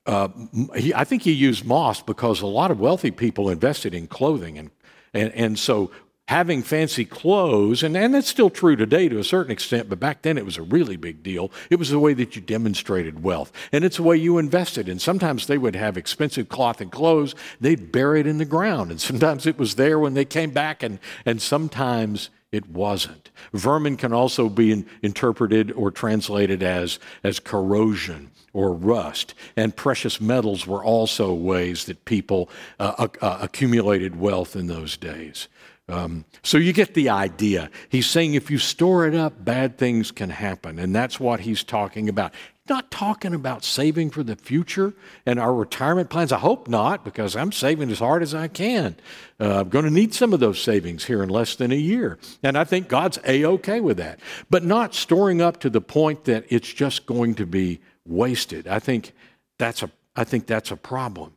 uh, 0.05 0.31
he, 0.75 0.93
I 0.93 1.05
think 1.05 1.23
he 1.23 1.31
used 1.31 1.65
moths 1.65 2.03
because 2.03 2.41
a 2.41 2.47
lot 2.49 2.73
of 2.73 2.81
wealthy 2.81 3.13
people 3.13 3.51
invested 3.51 3.95
in 3.95 4.09
clothing. 4.09 4.59
And, 4.59 4.71
and, 5.15 5.33
and 5.33 5.57
so 5.57 5.93
having 6.29 6.63
fancy 6.63 7.07
clothes, 7.07 7.83
and, 7.83 7.97
and 7.97 8.15
that's 8.15 8.29
still 8.29 8.51
true 8.51 8.77
today 8.77 9.09
to 9.09 9.19
a 9.19 9.25
certain 9.25 9.51
extent, 9.51 9.89
but 9.89 9.99
back 9.99 10.21
then 10.21 10.37
it 10.37 10.45
was 10.45 10.59
a 10.59 10.63
really 10.63 10.97
big 10.97 11.23
deal. 11.23 11.51
It 11.71 11.79
was 11.79 11.89
the 11.89 11.99
way 11.99 12.13
that 12.15 12.37
you 12.37 12.43
demonstrated 12.43 13.23
wealth, 13.23 13.51
and 13.73 13.83
it's 13.83 13.97
the 13.97 14.03
way 14.03 14.19
you 14.19 14.37
invested. 14.37 14.91
And 14.91 15.01
sometimes 15.01 15.47
they 15.47 15.57
would 15.57 15.75
have 15.75 15.97
expensive 15.97 16.51
cloth 16.51 16.83
and 16.83 16.93
clothes, 16.93 17.35
they'd 17.63 17.91
bury 17.91 18.21
it 18.21 18.27
in 18.27 18.37
the 18.37 18.45
ground, 18.45 18.91
and 18.91 19.01
sometimes 19.01 19.47
it 19.47 19.59
was 19.59 19.77
there 19.77 19.99
when 19.99 20.13
they 20.13 20.27
came 20.27 20.51
back, 20.51 20.83
and, 20.83 20.99
and 21.25 21.41
sometimes 21.41 22.29
it 22.53 22.69
wasn't. 22.69 23.31
Vermin 23.55 23.97
can 23.97 24.13
also 24.13 24.51
be 24.51 24.71
in, 24.71 24.87
interpreted 25.03 25.73
or 25.73 25.91
translated 25.91 26.63
as, 26.63 26.99
as 27.25 27.41
corrosion 27.41 28.31
or 28.53 28.75
rust. 28.75 29.33
And 29.57 29.75
precious 29.75 30.21
metals 30.21 30.67
were 30.67 30.85
also 30.85 31.33
ways 31.33 31.87
that 31.87 32.05
people 32.05 32.51
uh, 32.79 33.09
uh, 33.23 33.39
accumulated 33.41 34.21
wealth 34.21 34.57
in 34.57 34.67
those 34.67 34.99
days. 34.99 35.49
Um, 35.89 36.27
so 36.43 36.59
you 36.59 36.73
get 36.73 36.95
the 36.95 37.09
idea. 37.09 37.71
He's 37.89 38.07
saying 38.07 38.35
if 38.35 38.51
you 38.51 38.59
store 38.59 39.07
it 39.07 39.15
up, 39.15 39.45
bad 39.45 39.79
things 39.79 40.11
can 40.11 40.31
happen. 40.31 40.79
And 40.79 40.95
that's 40.95 41.19
what 41.19 41.41
he's 41.41 41.65
talking 41.65 42.09
about. 42.09 42.35
Not 42.69 42.91
talking 42.91 43.33
about 43.33 43.65
saving 43.65 44.11
for 44.11 44.23
the 44.23 44.37
future 44.37 44.93
and 45.25 45.41
our 45.41 45.55
retirement 45.55 46.11
plans. 46.11 46.33
I 46.33 46.39
hope 46.39 46.69
not, 46.69 47.03
because 47.03 47.35
I'm 47.35 47.51
saving 47.51 47.91
as 47.91 48.01
hard 48.01 48.23
as 48.23 48.35
I 48.35 48.49
can. 48.49 48.97
Uh, 49.41 49.61
I'm 49.61 49.71
going 49.71 49.87
to 49.87 49.91
need 49.91 50.13
some 50.13 50.35
of 50.35 50.41
those 50.41 50.61
savings 50.61 51.07
here 51.07 51.23
in 51.23 51.31
less 51.31 51.57
than 51.57 51.73
a 51.73 51.77
year. 51.77 52.19
And 52.43 52.59
I 52.59 52.65
think 52.65 52.89
God's 52.89 53.19
A 53.25 53.45
OK 53.45 53.81
with 53.81 53.97
that. 53.97 54.21
But 54.51 54.65
not 54.65 54.95
storing 54.95 55.41
up 55.41 55.61
to 55.61 55.71
the 55.71 55.81
point 55.81 56.25
that 56.25 56.45
it's 56.51 56.71
just 56.71 57.07
going 57.07 57.35
to 57.37 57.47
be 57.47 57.81
wasted. 58.05 58.69
I 58.69 58.79
think 58.79 59.13
that's 59.57 59.83
a, 59.83 59.91
I 60.15 60.25
think 60.25 60.47
that's 60.47 60.71
a 60.71 60.77
problem. 60.77 61.33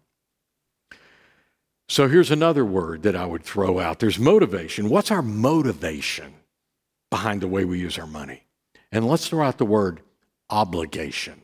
So 1.91 2.07
here's 2.07 2.31
another 2.31 2.63
word 2.63 3.03
that 3.03 3.17
I 3.17 3.25
would 3.25 3.43
throw 3.43 3.77
out 3.77 3.99
there's 3.99 4.17
motivation. 4.17 4.87
What's 4.87 5.11
our 5.11 5.21
motivation 5.21 6.35
behind 7.09 7.41
the 7.41 7.49
way 7.49 7.65
we 7.65 7.79
use 7.79 7.99
our 7.99 8.07
money? 8.07 8.43
And 8.93 9.05
let's 9.05 9.27
throw 9.27 9.45
out 9.45 9.57
the 9.57 9.65
word 9.65 9.99
obligation. 10.49 11.40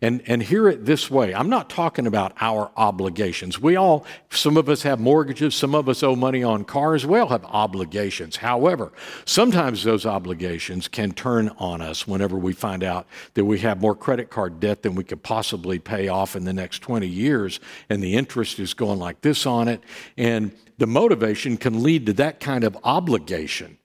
And, 0.00 0.22
and 0.26 0.42
hear 0.42 0.68
it 0.68 0.84
this 0.84 1.10
way 1.10 1.32
I'm 1.32 1.48
not 1.48 1.70
talking 1.70 2.06
about 2.06 2.32
our 2.40 2.70
obligations. 2.76 3.60
We 3.60 3.76
all, 3.76 4.04
some 4.30 4.56
of 4.56 4.68
us 4.68 4.82
have 4.82 4.98
mortgages, 4.98 5.54
some 5.54 5.74
of 5.74 5.88
us 5.88 6.02
owe 6.02 6.16
money 6.16 6.42
on 6.42 6.64
cars, 6.64 7.06
we 7.06 7.18
all 7.18 7.28
have 7.28 7.44
obligations. 7.44 8.36
However, 8.36 8.92
sometimes 9.24 9.84
those 9.84 10.06
obligations 10.06 10.88
can 10.88 11.12
turn 11.12 11.50
on 11.58 11.80
us 11.80 12.06
whenever 12.06 12.36
we 12.36 12.52
find 12.52 12.82
out 12.82 13.06
that 13.34 13.44
we 13.44 13.60
have 13.60 13.80
more 13.80 13.94
credit 13.94 14.28
card 14.30 14.58
debt 14.58 14.82
than 14.82 14.94
we 14.94 15.04
could 15.04 15.22
possibly 15.22 15.78
pay 15.78 16.08
off 16.08 16.34
in 16.34 16.44
the 16.44 16.52
next 16.52 16.80
20 16.80 17.06
years, 17.06 17.60
and 17.88 18.02
the 18.02 18.16
interest 18.16 18.58
is 18.58 18.74
going 18.74 18.98
like 18.98 19.20
this 19.20 19.46
on 19.46 19.68
it. 19.68 19.82
And 20.16 20.52
the 20.78 20.86
motivation 20.86 21.56
can 21.56 21.82
lead 21.82 22.06
to 22.06 22.12
that 22.14 22.40
kind 22.40 22.64
of 22.64 22.76
obligation 22.82 23.76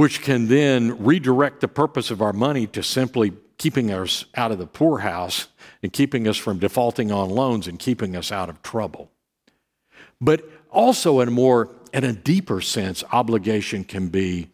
which 0.00 0.22
can 0.22 0.48
then 0.48 1.04
redirect 1.04 1.60
the 1.60 1.68
purpose 1.68 2.10
of 2.10 2.22
our 2.22 2.32
money 2.32 2.66
to 2.66 2.82
simply 2.82 3.30
keeping 3.60 3.90
us 3.90 4.24
out 4.36 4.50
of 4.50 4.56
the 4.56 4.66
poorhouse 4.66 5.48
and 5.82 5.92
keeping 5.92 6.26
us 6.26 6.38
from 6.38 6.58
defaulting 6.58 7.12
on 7.12 7.28
loans 7.28 7.68
and 7.68 7.78
keeping 7.78 8.16
us 8.16 8.32
out 8.32 8.48
of 8.48 8.62
trouble. 8.62 9.10
But 10.18 10.48
also, 10.70 11.20
in 11.20 11.28
a 11.28 11.30
more, 11.30 11.68
in 11.92 12.02
a 12.02 12.14
deeper 12.14 12.62
sense, 12.62 13.04
obligation 13.12 13.84
can 13.84 14.08
be 14.08 14.48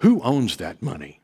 who 0.00 0.20
owns 0.20 0.58
that 0.58 0.82
money? 0.82 1.21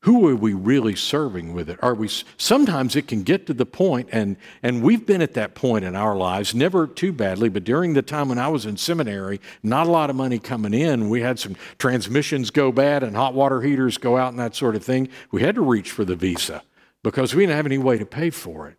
Who 0.00 0.28
are 0.28 0.36
we 0.36 0.52
really 0.54 0.94
serving 0.94 1.52
with 1.52 1.68
it? 1.68 1.78
Are 1.82 1.94
we 1.94 2.08
sometimes 2.36 2.94
it 2.94 3.08
can 3.08 3.22
get 3.22 3.46
to 3.46 3.54
the 3.54 3.66
point 3.66 4.08
and 4.12 4.36
and 4.62 4.82
we've 4.82 5.04
been 5.04 5.22
at 5.22 5.34
that 5.34 5.54
point 5.54 5.84
in 5.84 5.96
our 5.96 6.16
lives, 6.16 6.54
never 6.54 6.86
too 6.86 7.12
badly, 7.12 7.48
but 7.48 7.64
during 7.64 7.94
the 7.94 8.02
time 8.02 8.28
when 8.28 8.38
I 8.38 8.48
was 8.48 8.66
in 8.66 8.76
seminary, 8.76 9.40
not 9.62 9.86
a 9.86 9.90
lot 9.90 10.10
of 10.10 10.16
money 10.16 10.38
coming 10.38 10.74
in. 10.74 11.08
We 11.08 11.22
had 11.22 11.38
some 11.38 11.56
transmissions 11.78 12.50
go 12.50 12.70
bad 12.70 13.02
and 13.02 13.16
hot 13.16 13.34
water 13.34 13.62
heaters 13.62 13.98
go 13.98 14.16
out 14.16 14.30
and 14.30 14.38
that 14.38 14.54
sort 14.54 14.76
of 14.76 14.84
thing. 14.84 15.08
We 15.32 15.42
had 15.42 15.56
to 15.56 15.62
reach 15.62 15.90
for 15.90 16.04
the 16.04 16.16
visa 16.16 16.62
because 17.02 17.34
we 17.34 17.42
didn't 17.42 17.56
have 17.56 17.66
any 17.66 17.78
way 17.78 17.98
to 17.98 18.06
pay 18.06 18.30
for 18.30 18.68
it. 18.68 18.76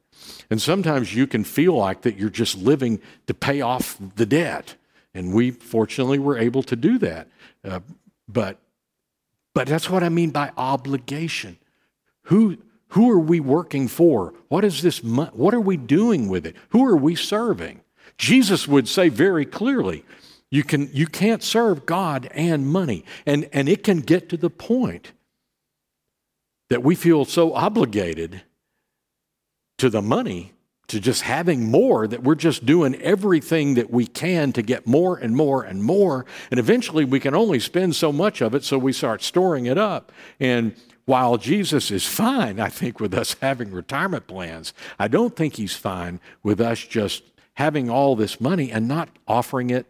And 0.50 0.62
sometimes 0.62 1.14
you 1.14 1.28
can 1.28 1.44
feel 1.44 1.74
like 1.76 2.02
that 2.02 2.18
you're 2.18 2.30
just 2.30 2.58
living 2.58 3.02
to 3.28 3.34
pay 3.34 3.62
off 3.62 3.98
the 4.16 4.26
debt. 4.26 4.76
And 5.14 5.34
we 5.34 5.52
fortunately 5.52 6.20
were 6.20 6.38
able 6.38 6.64
to 6.64 6.76
do 6.76 6.98
that. 7.00 7.28
Uh, 7.64 7.82
but 8.28 8.60
but 9.58 9.66
that's 9.66 9.90
what 9.90 10.04
I 10.04 10.10
mean 10.10 10.30
by 10.30 10.52
obligation. 10.56 11.58
Who, 12.26 12.60
who 12.90 13.10
are 13.10 13.18
we 13.20 13.40
working 13.40 13.88
for? 13.88 14.36
What 14.50 14.64
is 14.64 14.84
this? 14.84 15.04
What 15.04 15.52
are 15.56 15.60
we 15.60 15.78
doing 15.78 16.30
with 16.30 16.46
it? 16.46 16.56
Who 16.70 16.86
are 16.86 16.96
we 16.96 17.16
serving? 17.16 17.82
Jesus 18.20 18.68
would 18.68 18.88
say 18.88 19.10
very 19.10 19.48
clearly, 19.48 20.06
you, 20.52 20.64
can, 20.64 20.92
you 20.94 21.08
can't 21.08 21.42
serve 21.42 21.88
God 21.88 22.30
and 22.36 22.68
money. 22.68 23.04
And, 23.26 23.50
and 23.52 23.68
it 23.68 23.84
can 23.84 24.02
get 24.02 24.30
to 24.30 24.38
the 24.38 24.52
point 24.52 25.14
that 26.70 26.84
we 26.84 26.94
feel 26.94 27.26
so 27.26 27.56
obligated 27.56 28.44
to 29.80 29.90
the 29.90 30.04
money 30.04 30.54
to 30.88 31.00
just 31.00 31.24
having 31.24 31.70
more 31.70 32.08
that 32.08 32.24
we're 32.24 32.36
just 32.36 32.66
doing 32.66 32.96
everything 33.02 33.74
that 33.74 33.92
we 33.92 34.08
can 34.08 34.54
to 34.54 34.62
get 34.62 34.88
more 34.88 35.18
and 35.18 35.36
more 35.36 35.64
and 35.64 35.84
more. 35.84 36.26
And 36.50 36.60
eventually 36.60 37.04
we 37.04 37.20
can 37.20 37.36
only 37.36 37.60
spend 37.60 37.96
so 37.96 38.12
much 38.12 38.42
of 38.42 38.56
it, 38.56 38.64
so 38.64 38.78
we 38.78 38.94
start 38.94 39.22
storing 39.22 39.66
it 39.66 39.78
up. 39.78 40.12
And 40.40 40.76
while 41.06 41.38
Jesus 41.38 41.92
is 41.92 42.06
fine, 42.06 42.60
I 42.60 42.70
think, 42.70 43.00
with 43.00 43.14
us 43.14 43.36
having 43.42 43.72
retirement 43.72 44.28
plans, 44.28 44.74
I 44.98 45.08
don't 45.08 45.36
think 45.36 45.56
he's 45.56 45.76
fine 45.76 46.20
with 46.44 46.62
us 46.62 46.80
just 46.80 47.24
having 47.56 47.90
all 47.90 48.16
this 48.16 48.40
money 48.40 48.72
and 48.72 48.88
not 48.88 49.10
offering 49.28 49.70
it 49.70 49.88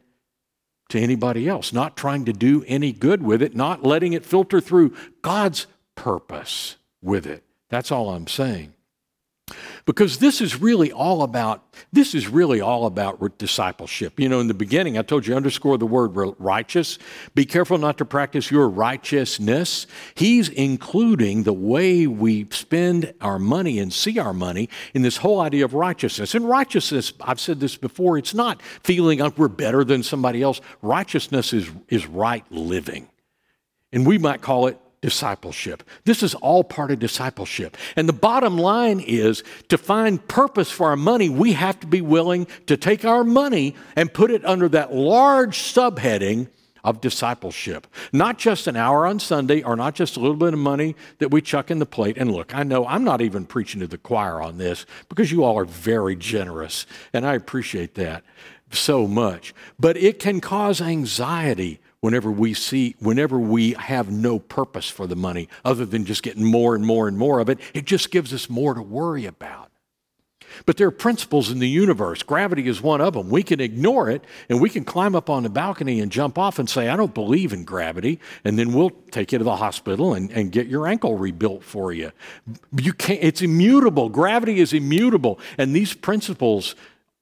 to 0.89 0.99
anybody 0.99 1.49
else, 1.49 1.73
not 1.73 1.97
trying 1.97 2.25
to 2.25 2.33
do 2.33 2.63
any 2.67 2.91
good 2.91 3.21
with 3.21 3.41
it, 3.41 3.55
not 3.55 3.83
letting 3.83 4.13
it 4.13 4.25
filter 4.25 4.61
through 4.61 4.95
God's 5.21 5.67
purpose 5.95 6.77
with 7.01 7.27
it. 7.27 7.43
That's 7.69 7.91
all 7.91 8.11
I'm 8.11 8.27
saying 8.27 8.73
because 9.87 10.17
this 10.17 10.41
is 10.41 10.61
really 10.61 10.91
all 10.91 11.23
about 11.23 11.63
this 11.93 12.13
is 12.13 12.27
really 12.27 12.59
all 12.59 12.85
about 12.85 13.37
discipleship. 13.37 14.19
You 14.19 14.27
know 14.27 14.41
in 14.41 14.47
the 14.47 14.53
beginning 14.53 14.97
i 14.97 15.01
told 15.01 15.25
you 15.25 15.35
underscore 15.35 15.79
the 15.79 15.87
word 15.87 16.09
righteous. 16.37 16.99
Be 17.33 17.45
careful 17.45 17.77
not 17.79 17.97
to 17.97 18.05
practice 18.05 18.51
your 18.51 18.69
righteousness. 18.69 19.87
He's 20.13 20.49
including 20.49 21.43
the 21.43 21.53
way 21.53 22.05
we 22.05 22.47
spend 22.51 23.13
our 23.21 23.39
money 23.39 23.79
and 23.79 23.91
see 23.91 24.19
our 24.19 24.33
money 24.33 24.69
in 24.93 25.01
this 25.01 25.17
whole 25.17 25.39
idea 25.39 25.63
of 25.65 25.73
righteousness. 25.73 26.35
And 26.35 26.47
righteousness 26.47 27.13
i've 27.21 27.39
said 27.39 27.59
this 27.61 27.77
before 27.77 28.17
it's 28.17 28.33
not 28.33 28.61
feeling 28.61 29.19
like 29.19 29.37
we're 29.37 29.47
better 29.47 29.83
than 29.85 30.03
somebody 30.03 30.43
else. 30.43 30.59
Righteousness 30.81 31.53
is 31.53 31.71
is 31.87 32.05
right 32.05 32.43
living. 32.51 33.07
And 33.93 34.05
we 34.05 34.17
might 34.17 34.41
call 34.41 34.67
it 34.67 34.77
discipleship. 35.01 35.83
This 36.05 36.23
is 36.23 36.33
all 36.35 36.63
part 36.63 36.91
of 36.91 36.99
discipleship. 36.99 37.77
And 37.95 38.09
the 38.09 38.13
bottom 38.13 38.57
line 38.57 38.99
is 38.99 39.43
to 39.69 39.77
find 39.77 40.25
purpose 40.27 40.71
for 40.71 40.87
our 40.87 40.95
money, 40.95 41.29
we 41.29 41.53
have 41.53 41.79
to 41.81 41.87
be 41.87 42.01
willing 42.01 42.47
to 42.65 42.77
take 42.77 43.05
our 43.05 43.23
money 43.23 43.75
and 43.95 44.13
put 44.13 44.31
it 44.31 44.43
under 44.45 44.67
that 44.69 44.93
large 44.93 45.59
subheading 45.59 46.47
of 46.83 47.01
discipleship. 47.01 47.85
Not 48.13 48.37
just 48.37 48.65
an 48.65 48.77
hour 48.77 49.05
on 49.05 49.19
Sunday 49.19 49.61
or 49.61 49.75
not 49.75 49.93
just 49.93 50.15
a 50.15 50.19
little 50.19 50.37
bit 50.37 50.53
of 50.53 50.59
money 50.59 50.95
that 51.19 51.31
we 51.31 51.41
chuck 51.41 51.69
in 51.69 51.79
the 51.79 51.85
plate. 51.85 52.17
And 52.17 52.31
look, 52.31 52.55
I 52.55 52.63
know 52.63 52.87
I'm 52.87 53.03
not 53.03 53.21
even 53.21 53.45
preaching 53.45 53.81
to 53.81 53.87
the 53.87 53.97
choir 53.97 54.41
on 54.41 54.57
this 54.57 54.85
because 55.09 55.31
you 55.31 55.43
all 55.43 55.59
are 55.59 55.65
very 55.65 56.15
generous, 56.15 56.85
and 57.11 57.25
I 57.25 57.33
appreciate 57.35 57.95
that 57.95 58.23
so 58.71 59.05
much. 59.07 59.53
But 59.77 59.97
it 59.97 60.19
can 60.19 60.39
cause 60.39 60.81
anxiety 60.81 61.79
whenever 62.01 62.31
we 62.31 62.53
see, 62.53 62.95
whenever 62.99 63.39
we 63.39 63.73
have 63.73 64.11
no 64.11 64.39
purpose 64.39 64.89
for 64.89 65.07
the 65.07 65.15
money 65.15 65.47
other 65.65 65.85
than 65.85 66.05
just 66.05 66.23
getting 66.23 66.43
more 66.43 66.75
and 66.75 66.85
more 66.85 67.07
and 67.07 67.17
more 67.17 67.39
of 67.39 67.49
it, 67.49 67.59
it 67.73 67.85
just 67.85 68.11
gives 68.11 68.33
us 68.33 68.49
more 68.49 68.73
to 68.73 68.81
worry 68.81 69.25
about. 69.25 69.71
But 70.65 70.77
there 70.77 70.87
are 70.87 70.91
principles 70.91 71.51
in 71.51 71.59
the 71.59 71.67
universe. 71.67 72.23
Gravity 72.23 72.67
is 72.67 72.81
one 72.81 73.01
of 73.01 73.13
them. 73.13 73.29
We 73.29 73.43
can 73.43 73.59
ignore 73.59 74.09
it 74.09 74.23
and 74.49 74.61
we 74.61 74.69
can 74.69 74.85
climb 74.85 75.15
up 75.15 75.29
on 75.29 75.43
the 75.43 75.49
balcony 75.49 75.99
and 75.99 76.11
jump 76.11 76.37
off 76.37 76.57
and 76.59 76.69
say, 76.69 76.87
I 76.87 76.95
don't 76.95 77.13
believe 77.13 77.53
in 77.53 77.63
gravity. 77.63 78.19
And 78.43 78.57
then 78.57 78.73
we'll 78.73 78.91
take 79.11 79.31
you 79.31 79.37
to 79.37 79.43
the 79.43 79.57
hospital 79.57 80.13
and, 80.13 80.31
and 80.31 80.51
get 80.51 80.67
your 80.67 80.87
ankle 80.87 81.17
rebuilt 81.17 81.63
for 81.63 81.91
you. 81.91 82.11
You 82.75 82.93
can't, 82.93 83.19
it's 83.21 83.41
immutable. 83.41 84.09
Gravity 84.09 84.59
is 84.59 84.73
immutable. 84.73 85.39
And 85.57 85.75
these 85.75 85.93
principles 85.93 86.75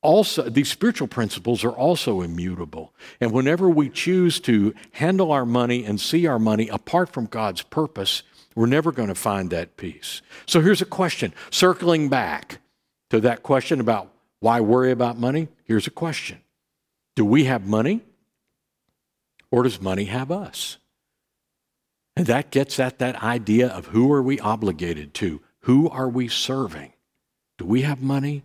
also, 0.05 0.43
these 0.43 0.69
spiritual 0.69 1.07
principles 1.07 1.63
are 1.63 1.71
also 1.71 2.21
immutable. 2.21 2.93
And 3.19 3.31
whenever 3.31 3.67
we 3.67 3.89
choose 3.89 4.39
to 4.41 4.75
handle 4.91 5.31
our 5.31 5.47
money 5.47 5.83
and 5.83 5.99
see 5.99 6.27
our 6.27 6.37
money 6.37 6.69
apart 6.69 7.09
from 7.09 7.25
God's 7.25 7.63
purpose, 7.63 8.21
we're 8.55 8.67
never 8.67 8.91
going 8.91 9.09
to 9.09 9.15
find 9.15 9.49
that 9.49 9.77
peace. 9.77 10.21
So 10.45 10.61
here's 10.61 10.81
a 10.81 10.85
question 10.85 11.33
circling 11.49 12.07
back 12.09 12.59
to 13.09 13.19
that 13.21 13.41
question 13.41 13.79
about 13.79 14.11
why 14.41 14.61
worry 14.61 14.91
about 14.91 15.17
money. 15.17 15.47
Here's 15.63 15.87
a 15.87 15.91
question 15.91 16.39
Do 17.15 17.25
we 17.25 17.45
have 17.45 17.65
money 17.65 18.01
or 19.49 19.63
does 19.63 19.81
money 19.81 20.05
have 20.05 20.31
us? 20.31 20.77
And 22.15 22.27
that 22.27 22.51
gets 22.51 22.79
at 22.79 22.99
that 22.99 23.21
idea 23.23 23.67
of 23.67 23.87
who 23.87 24.13
are 24.13 24.21
we 24.21 24.39
obligated 24.39 25.15
to? 25.15 25.41
Who 25.61 25.89
are 25.89 26.07
we 26.07 26.27
serving? 26.27 26.93
Do 27.57 27.65
we 27.65 27.81
have 27.81 28.03
money 28.03 28.43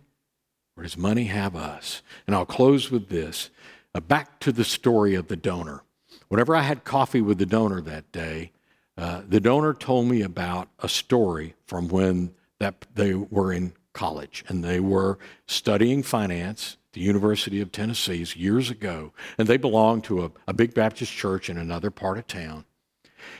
or 0.75 0.83
does 0.83 0.97
money 0.97 1.25
have 1.25 1.55
us? 1.55 2.01
And 2.25 2.35
I'll 2.35 2.45
close 2.45 2.91
with 2.91 3.09
this. 3.09 3.49
Uh, 3.93 3.99
back 3.99 4.39
to 4.39 4.51
the 4.51 4.63
story 4.63 5.15
of 5.15 5.27
the 5.27 5.35
donor. 5.35 5.83
Whenever 6.29 6.55
I 6.55 6.61
had 6.61 6.83
coffee 6.83 7.21
with 7.21 7.37
the 7.37 7.45
donor 7.45 7.81
that 7.81 8.11
day, 8.11 8.51
uh, 8.97 9.21
the 9.27 9.39
donor 9.39 9.73
told 9.73 10.07
me 10.07 10.21
about 10.21 10.69
a 10.79 10.87
story 10.87 11.55
from 11.65 11.89
when 11.89 12.33
that 12.59 12.85
they 12.95 13.13
were 13.13 13.51
in 13.51 13.73
college 13.93 14.45
and 14.47 14.63
they 14.63 14.79
were 14.79 15.17
studying 15.45 16.03
finance 16.03 16.77
the 16.93 17.01
University 17.01 17.61
of 17.61 17.71
Tennessee's 17.71 18.35
years 18.35 18.69
ago, 18.69 19.13
and 19.37 19.47
they 19.47 19.57
belonged 19.57 20.03
to 20.05 20.25
a, 20.25 20.31
a 20.47 20.53
big 20.53 20.73
Baptist 20.73 21.11
church 21.11 21.49
in 21.49 21.57
another 21.57 21.89
part 21.89 22.17
of 22.17 22.27
town. 22.27 22.65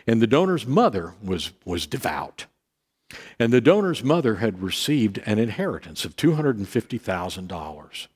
And 0.07 0.21
the 0.21 0.27
donor's 0.27 0.65
mother 0.65 1.15
was, 1.21 1.51
was 1.65 1.85
devout. 1.85 2.45
And 3.39 3.51
the 3.51 3.61
donor's 3.61 4.03
mother 4.03 4.35
had 4.35 4.61
received 4.61 5.19
an 5.25 5.39
inheritance 5.39 6.05
of 6.05 6.15
$250,000. 6.15 8.07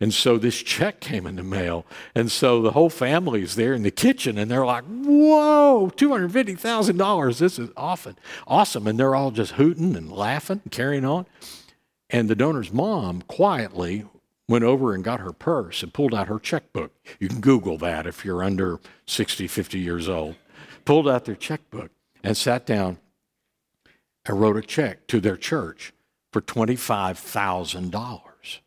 And 0.00 0.14
so 0.14 0.38
this 0.38 0.62
check 0.62 1.00
came 1.00 1.26
in 1.26 1.36
the 1.36 1.42
mail. 1.42 1.84
And 2.14 2.30
so 2.30 2.62
the 2.62 2.72
whole 2.72 2.90
family 2.90 3.42
is 3.42 3.56
there 3.56 3.74
in 3.74 3.82
the 3.82 3.90
kitchen 3.90 4.38
and 4.38 4.50
they're 4.50 4.66
like, 4.66 4.84
whoa, 4.84 5.90
$250,000. 5.96 7.38
This 7.38 7.58
is 7.58 7.70
often 7.76 8.16
awesome. 8.46 8.86
And 8.86 8.98
they're 8.98 9.14
all 9.14 9.30
just 9.30 9.52
hooting 9.52 9.96
and 9.96 10.10
laughing 10.10 10.60
and 10.64 10.72
carrying 10.72 11.04
on. 11.04 11.26
And 12.10 12.28
the 12.28 12.36
donor's 12.36 12.72
mom 12.72 13.22
quietly 13.22 14.06
went 14.48 14.64
over 14.64 14.94
and 14.94 15.04
got 15.04 15.20
her 15.20 15.32
purse 15.32 15.82
and 15.82 15.92
pulled 15.92 16.14
out 16.14 16.28
her 16.28 16.38
checkbook. 16.38 16.92
You 17.20 17.28
can 17.28 17.40
Google 17.40 17.76
that 17.78 18.06
if 18.06 18.24
you're 18.24 18.42
under 18.42 18.80
60, 19.06 19.46
50 19.46 19.78
years 19.78 20.08
old. 20.08 20.36
Pulled 20.84 21.08
out 21.08 21.26
their 21.26 21.34
checkbook 21.34 21.90
and 22.24 22.36
sat 22.36 22.64
down 22.64 22.98
and 24.26 24.40
wrote 24.40 24.56
a 24.56 24.62
check 24.62 25.06
to 25.08 25.20
their 25.20 25.36
church 25.36 25.92
for 26.32 26.40
$25,000. 26.40 28.58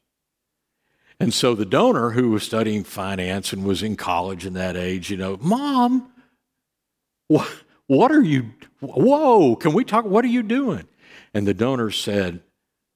And 1.19 1.33
so 1.33 1.53
the 1.53 1.65
donor 1.65 2.11
who 2.11 2.31
was 2.31 2.41
studying 2.41 2.83
finance 2.83 3.53
and 3.53 3.63
was 3.63 3.83
in 3.83 3.95
college 3.95 4.45
in 4.45 4.53
that 4.53 4.75
age, 4.75 5.11
you 5.11 5.17
know, 5.17 5.37
Mom, 5.39 6.11
what, 7.27 7.47
what 7.85 8.11
are 8.11 8.23
you, 8.23 8.53
whoa, 8.79 9.55
can 9.55 9.73
we 9.73 9.83
talk? 9.83 10.05
What 10.05 10.25
are 10.25 10.29
you 10.29 10.41
doing? 10.41 10.87
And 11.33 11.45
the 11.45 11.53
donor 11.53 11.91
said, 11.91 12.41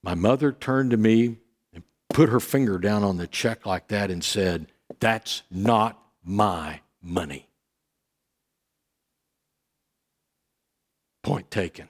My 0.04 0.16
mother 0.16 0.52
turned 0.52 0.92
to 0.92 0.98
me 0.98 1.38
and 1.72 1.84
put 2.10 2.30
her 2.30 2.40
finger 2.40 2.80
down 2.80 3.04
on 3.04 3.18
the 3.18 3.28
check 3.28 3.66
like 3.66 3.90
that 3.90 4.10
and 4.10 4.24
said, 4.24 4.68
That's 5.00 5.44
not 5.52 6.02
my 6.24 6.80
money. 7.04 7.48
Point 11.24 11.52
taken. 11.52 11.90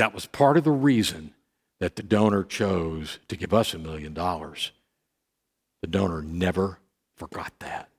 That 0.00 0.14
was 0.14 0.24
part 0.24 0.56
of 0.56 0.64
the 0.64 0.70
reason 0.70 1.34
that 1.78 1.96
the 1.96 2.02
donor 2.02 2.42
chose 2.42 3.18
to 3.28 3.36
give 3.36 3.52
us 3.52 3.74
a 3.74 3.78
million 3.78 4.14
dollars 4.14 4.72
the 5.82 5.88
donor 5.88 6.22
never 6.22 6.78
forgot 7.18 7.52
that. 7.58 7.90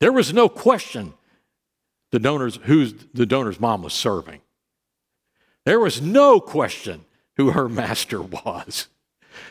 There 0.00 0.12
was 0.12 0.34
no 0.34 0.50
question 0.50 1.14
the 2.12 2.18
donor's 2.18 2.56
who 2.64 2.88
the 3.14 3.24
donor's 3.24 3.58
mom 3.58 3.84
was 3.84 3.94
serving. 3.94 4.42
There 5.64 5.80
was 5.80 6.02
no 6.02 6.40
question 6.40 7.06
who 7.38 7.52
her 7.52 7.70
master 7.70 8.20
was. 8.20 8.88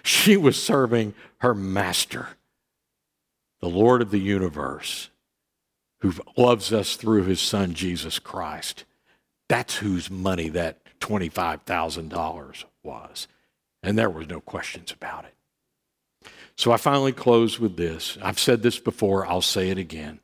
She 0.03 0.37
was 0.37 0.61
serving 0.61 1.15
her 1.39 1.55
master, 1.55 2.37
the 3.61 3.69
Lord 3.69 4.03
of 4.03 4.11
the 4.11 4.19
universe, 4.19 5.09
who 6.01 6.13
loves 6.37 6.71
us 6.71 6.95
through 6.95 7.23
his 7.23 7.41
son 7.41 7.73
Jesus 7.73 8.19
Christ. 8.19 8.85
That's 9.49 9.77
whose 9.77 10.11
money 10.11 10.49
that 10.49 10.84
$25,000 11.05 12.63
was. 12.83 13.27
And 13.83 13.97
there 13.97 14.09
was 14.09 14.27
no 14.27 14.39
questions 14.41 14.91
about 14.91 15.25
it. 15.25 15.33
So 16.55 16.71
I 16.71 16.77
finally 16.77 17.11
close 17.11 17.59
with 17.59 17.77
this. 17.77 18.17
I've 18.21 18.39
said 18.39 18.63
this 18.63 18.79
before, 18.79 19.27
I'll 19.27 19.41
say 19.41 19.69
it 19.69 19.77
again. 19.77 20.19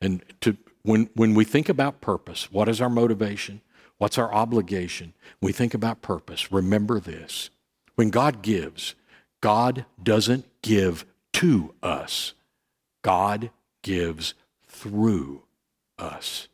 And 0.00 0.22
to, 0.42 0.56
when, 0.82 1.08
when 1.14 1.34
we 1.34 1.44
think 1.44 1.68
about 1.68 2.00
purpose, 2.00 2.52
what 2.52 2.68
is 2.68 2.80
our 2.80 2.90
motivation? 2.90 3.62
What's 3.98 4.18
our 4.18 4.32
obligation? 4.32 5.14
When 5.40 5.48
we 5.48 5.52
think 5.52 5.74
about 5.74 6.02
purpose, 6.02 6.52
remember 6.52 7.00
this. 7.00 7.50
When 7.96 8.10
God 8.10 8.42
gives, 8.42 8.94
God 9.40 9.86
doesn't 10.00 10.44
give 10.62 11.04
to 11.34 11.74
us, 11.82 12.34
God 13.02 13.50
gives 13.82 14.34
through 14.66 15.42
us. 15.98 16.48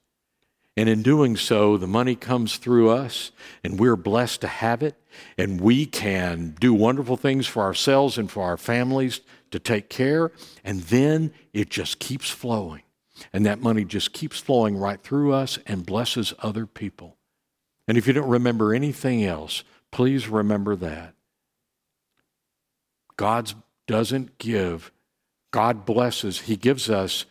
And 0.76 0.88
in 0.88 1.02
doing 1.02 1.37
so, 1.37 1.76
the 1.76 1.87
money 1.87 2.14
comes 2.14 2.56
through 2.56 2.90
us, 2.90 3.30
and 3.62 3.78
we're 3.78 3.96
blessed 3.96 4.40
to 4.40 4.48
have 4.48 4.82
it. 4.82 4.96
And 5.37 5.61
we 5.61 5.85
can 5.85 6.56
do 6.58 6.72
wonderful 6.72 7.18
things 7.18 7.46
for 7.46 7.62
ourselves 7.62 8.16
and 8.16 8.30
for 8.30 8.42
our 8.44 8.56
families 8.56 9.20
to 9.50 9.58
take 9.58 9.90
care. 9.90 10.32
And 10.64 10.80
then 10.82 11.35
it 11.52 11.68
just 11.68 11.98
keeps 11.98 12.30
flowing. 12.30 12.82
And 13.32 13.44
that 13.44 13.61
money 13.61 13.85
just 13.85 14.14
keeps 14.14 14.40
flowing 14.40 14.76
right 14.76 15.02
through 15.02 15.35
us 15.35 15.58
and 15.66 15.85
blesses 15.85 16.32
other 16.38 16.66
people. 16.66 17.18
And 17.87 17.98
if 17.98 18.06
you 18.06 18.14
don't 18.14 18.28
remember 18.28 18.72
anything 18.72 19.24
else, 19.24 19.64
please 19.90 20.28
remember 20.28 20.74
that. 20.76 21.14
God 23.18 23.52
doesn't 23.87 24.38
give, 24.38 24.90
God 25.50 25.85
blesses, 25.85 26.40
He 26.40 26.56
gives 26.56 26.88
us, 26.88 27.26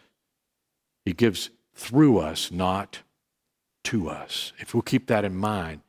He 1.03 1.13
gives 1.13 1.49
through 1.73 2.19
us, 2.19 2.51
not 2.51 2.99
to 3.85 4.09
us. 4.09 4.53
If 4.59 4.73
we'll 4.73 4.81
keep 4.81 5.07
that 5.07 5.25
in 5.25 5.35
mind, 5.35 5.81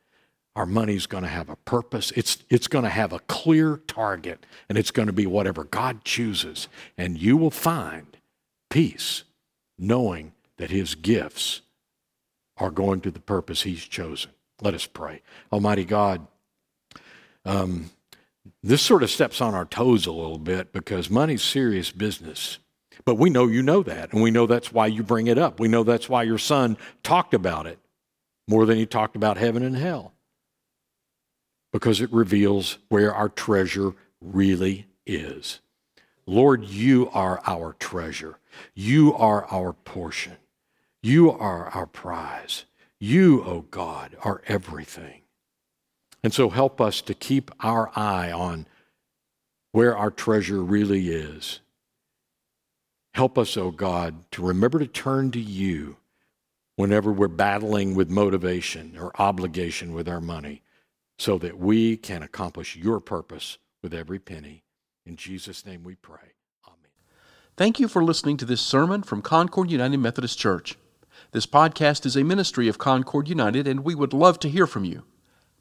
our 0.55 0.67
money's 0.67 1.07
going 1.07 1.23
to 1.23 1.31
have 1.31 1.49
a 1.49 1.57
purpose. 1.57 2.11
It's, 2.13 2.39
it's 2.51 2.69
going 2.69 2.85
to 2.85 2.91
have 2.91 3.13
a 3.13 3.21
clear 3.21 3.79
target, 3.87 4.45
and 4.69 4.77
it's 4.77 4.91
going 4.91 5.07
to 5.07 5.13
be 5.13 5.27
whatever 5.27 5.65
God 5.65 6.05
chooses. 6.05 6.69
And 6.99 7.19
you 7.19 7.37
will 7.37 7.51
find 7.51 8.17
peace 8.69 9.25
knowing 9.79 10.33
that 10.59 10.71
His 10.71 10.95
gifts 10.95 11.63
are 12.59 12.71
going 12.71 13.01
to 13.03 13.11
the 13.11 13.21
purpose 13.21 13.63
He's 13.63 13.85
chosen. 13.85 14.31
Let 14.61 14.75
us 14.75 14.87
pray. 14.87 15.23
Almighty 15.53 15.85
God, 15.85 16.27
um, 17.45 17.91
this 18.63 18.83
sort 18.83 19.03
of 19.03 19.11
steps 19.11 19.41
on 19.41 19.55
our 19.55 19.65
toes 19.65 20.07
a 20.07 20.13
little 20.13 20.39
bit 20.39 20.73
because 20.73 21.09
money's 21.09 21.43
serious 21.43 21.91
business. 21.91 22.59
But 23.05 23.17
we 23.17 23.31
know 23.31 23.49
you 23.49 23.63
know 23.63 23.83
that, 23.83 24.13
and 24.13 24.23
we 24.23 24.31
know 24.31 24.47
that's 24.47 24.71
why 24.71 24.87
you 24.87 25.03
bring 25.03 25.27
it 25.27 25.39
up. 25.39 25.59
We 25.59 25.67
know 25.67 25.83
that's 25.83 26.09
why 26.09 26.23
your 26.25 26.39
son 26.39 26.77
talked 27.03 27.35
about 27.35 27.67
it 27.67 27.79
more 28.53 28.67
than 28.67 28.77
he 28.77 28.85
talked 28.85 29.17
about 29.17 29.39
heaven 29.39 29.63
and 29.63 29.75
hell 29.75 30.13
because 31.73 32.03
it 32.03 32.13
reveals 32.13 32.77
where 32.91 33.15
our 33.15 33.31
treasure 33.31 33.95
really 34.21 34.87
is. 35.07 35.61
Lord, 36.27 36.63
you 36.63 37.09
are 37.15 37.41
our 37.47 37.73
treasure. 37.79 38.37
You 38.75 39.15
are 39.15 39.47
our 39.47 39.73
portion. 39.73 40.37
You 41.03 41.31
are 41.31 41.69
our 41.69 41.87
prize. 41.87 42.67
You, 43.01 43.43
O 43.43 43.47
oh 43.47 43.65
God, 43.71 44.19
are 44.23 44.43
everything. 44.47 45.23
And 46.23 46.35
so 46.35 46.51
help 46.51 46.79
us 46.79 47.01
to 47.01 47.15
keep 47.15 47.51
our 47.61 47.91
eye 47.97 48.31
on 48.31 48.67
where 49.73 49.97
our 49.97 50.11
treasure 50.11 50.63
really 50.63 51.09
is. 51.09 51.61
Help 53.15 53.39
us, 53.39 53.57
O 53.57 53.63
oh 53.63 53.71
God, 53.71 54.31
to 54.33 54.43
remember 54.43 54.79
to 54.79 54.87
turn 54.87 55.31
to 55.31 55.41
you 55.41 55.97
whenever 56.77 57.13
we're 57.13 57.29
battling 57.29 57.95
with 57.95 58.11
motivation 58.11 58.97
or 58.99 59.13
obligation 59.21 59.93
with 59.93 60.09
our 60.09 60.21
money 60.21 60.63
so 61.19 61.39
that 61.39 61.59
we 61.59 61.97
can 61.97 62.23
accomplish 62.23 62.77
your 62.77 63.01
purpose 63.01 63.59
with 63.83 63.93
every 63.93 64.19
penny. 64.19 64.65
In 65.05 65.17
Jesus' 65.17 65.67
name 65.67 65.85
we 65.85 65.95
pray. 65.95 66.35
Amen. 66.67 66.91
Thank 67.57 67.79
you 67.79 67.89
for 67.89 68.03
listening 68.03 68.37
to 68.39 68.45
this 68.45 68.61
sermon 68.61 69.03
from 69.03 69.23
Concord 69.23 69.71
United 69.71 69.99
Methodist 69.99 70.39
Church. 70.39 70.77
This 71.33 71.47
podcast 71.47 72.07
is 72.07 72.17
a 72.17 72.25
ministry 72.25 72.69
of 72.69 72.79
Concord 72.79 73.29
United, 73.29 73.67
and 73.67 73.85
we 73.85 73.95
would 73.95 74.13
love 74.13 74.39
to 74.41 74.49
hear 74.49 74.67
from 74.67 74.85
you. 74.85 75.05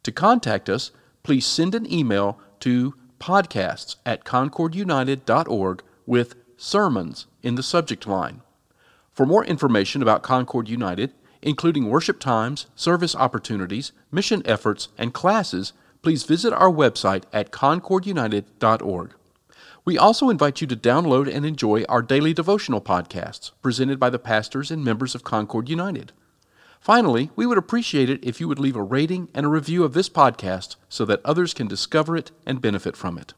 To 0.04 0.12
contact 0.12 0.69
us, 0.69 0.91
please 1.24 1.45
send 1.45 1.76
an 1.76 1.91
email 1.91 2.39
to 2.62 2.95
podcasts 3.19 3.97
at 4.06 4.24
concordunited.org 4.24 5.84
with 6.06 6.36
sermons 6.58 7.28
in 7.43 7.56
the 7.56 7.63
subject 7.63 8.08
line. 8.08 8.41
For 9.12 9.26
more 9.26 9.43
information 9.43 10.02
about 10.02 10.24
Concord 10.24 10.69
United, 10.69 11.13
including 11.41 11.89
worship 11.89 12.19
times, 12.19 12.67
service 12.76 13.15
opportunities, 13.15 13.91
mission 14.12 14.41
efforts, 14.45 14.89
and 14.97 15.13
classes, 15.13 15.74
please 16.02 16.24
visit 16.24 16.54
our 16.54 16.71
website 16.71 17.24
at 17.34 17.52
concordunited.org. 17.52 19.13
We 19.84 19.97
also 19.97 20.30
invite 20.30 20.62
you 20.62 20.67
to 20.67 20.76
download 20.76 21.34
and 21.34 21.45
enjoy 21.45 21.84
our 21.89 22.02
daily 22.02 22.34
devotional 22.34 22.82
podcasts 22.82 23.52
presented 23.62 24.00
by 24.00 24.12
the 24.12 24.19
pastors 24.19 24.69
and 24.71 24.84
members 24.84 25.15
of 25.15 25.24
Concord 25.24 25.69
United. 25.69 26.12
Finally, 26.80 27.32
we 27.36 27.45
would 27.45 27.58
appreciate 27.58 28.10
it 28.10 28.24
if 28.24 28.39
you 28.39 28.47
would 28.47 28.60
leave 28.60 28.76
a 28.76 28.84
rating 28.84 29.28
and 29.34 29.45
a 29.45 29.50
review 29.50 29.84
of 29.84 29.93
this 29.93 30.10
podcast 30.10 30.76
so 30.88 31.04
that 31.06 31.21
others 31.26 31.54
can 31.54 31.67
discover 31.67 32.15
it 32.15 32.32
and 32.45 32.62
benefit 32.62 32.95
from 32.95 33.17
it. 33.17 33.34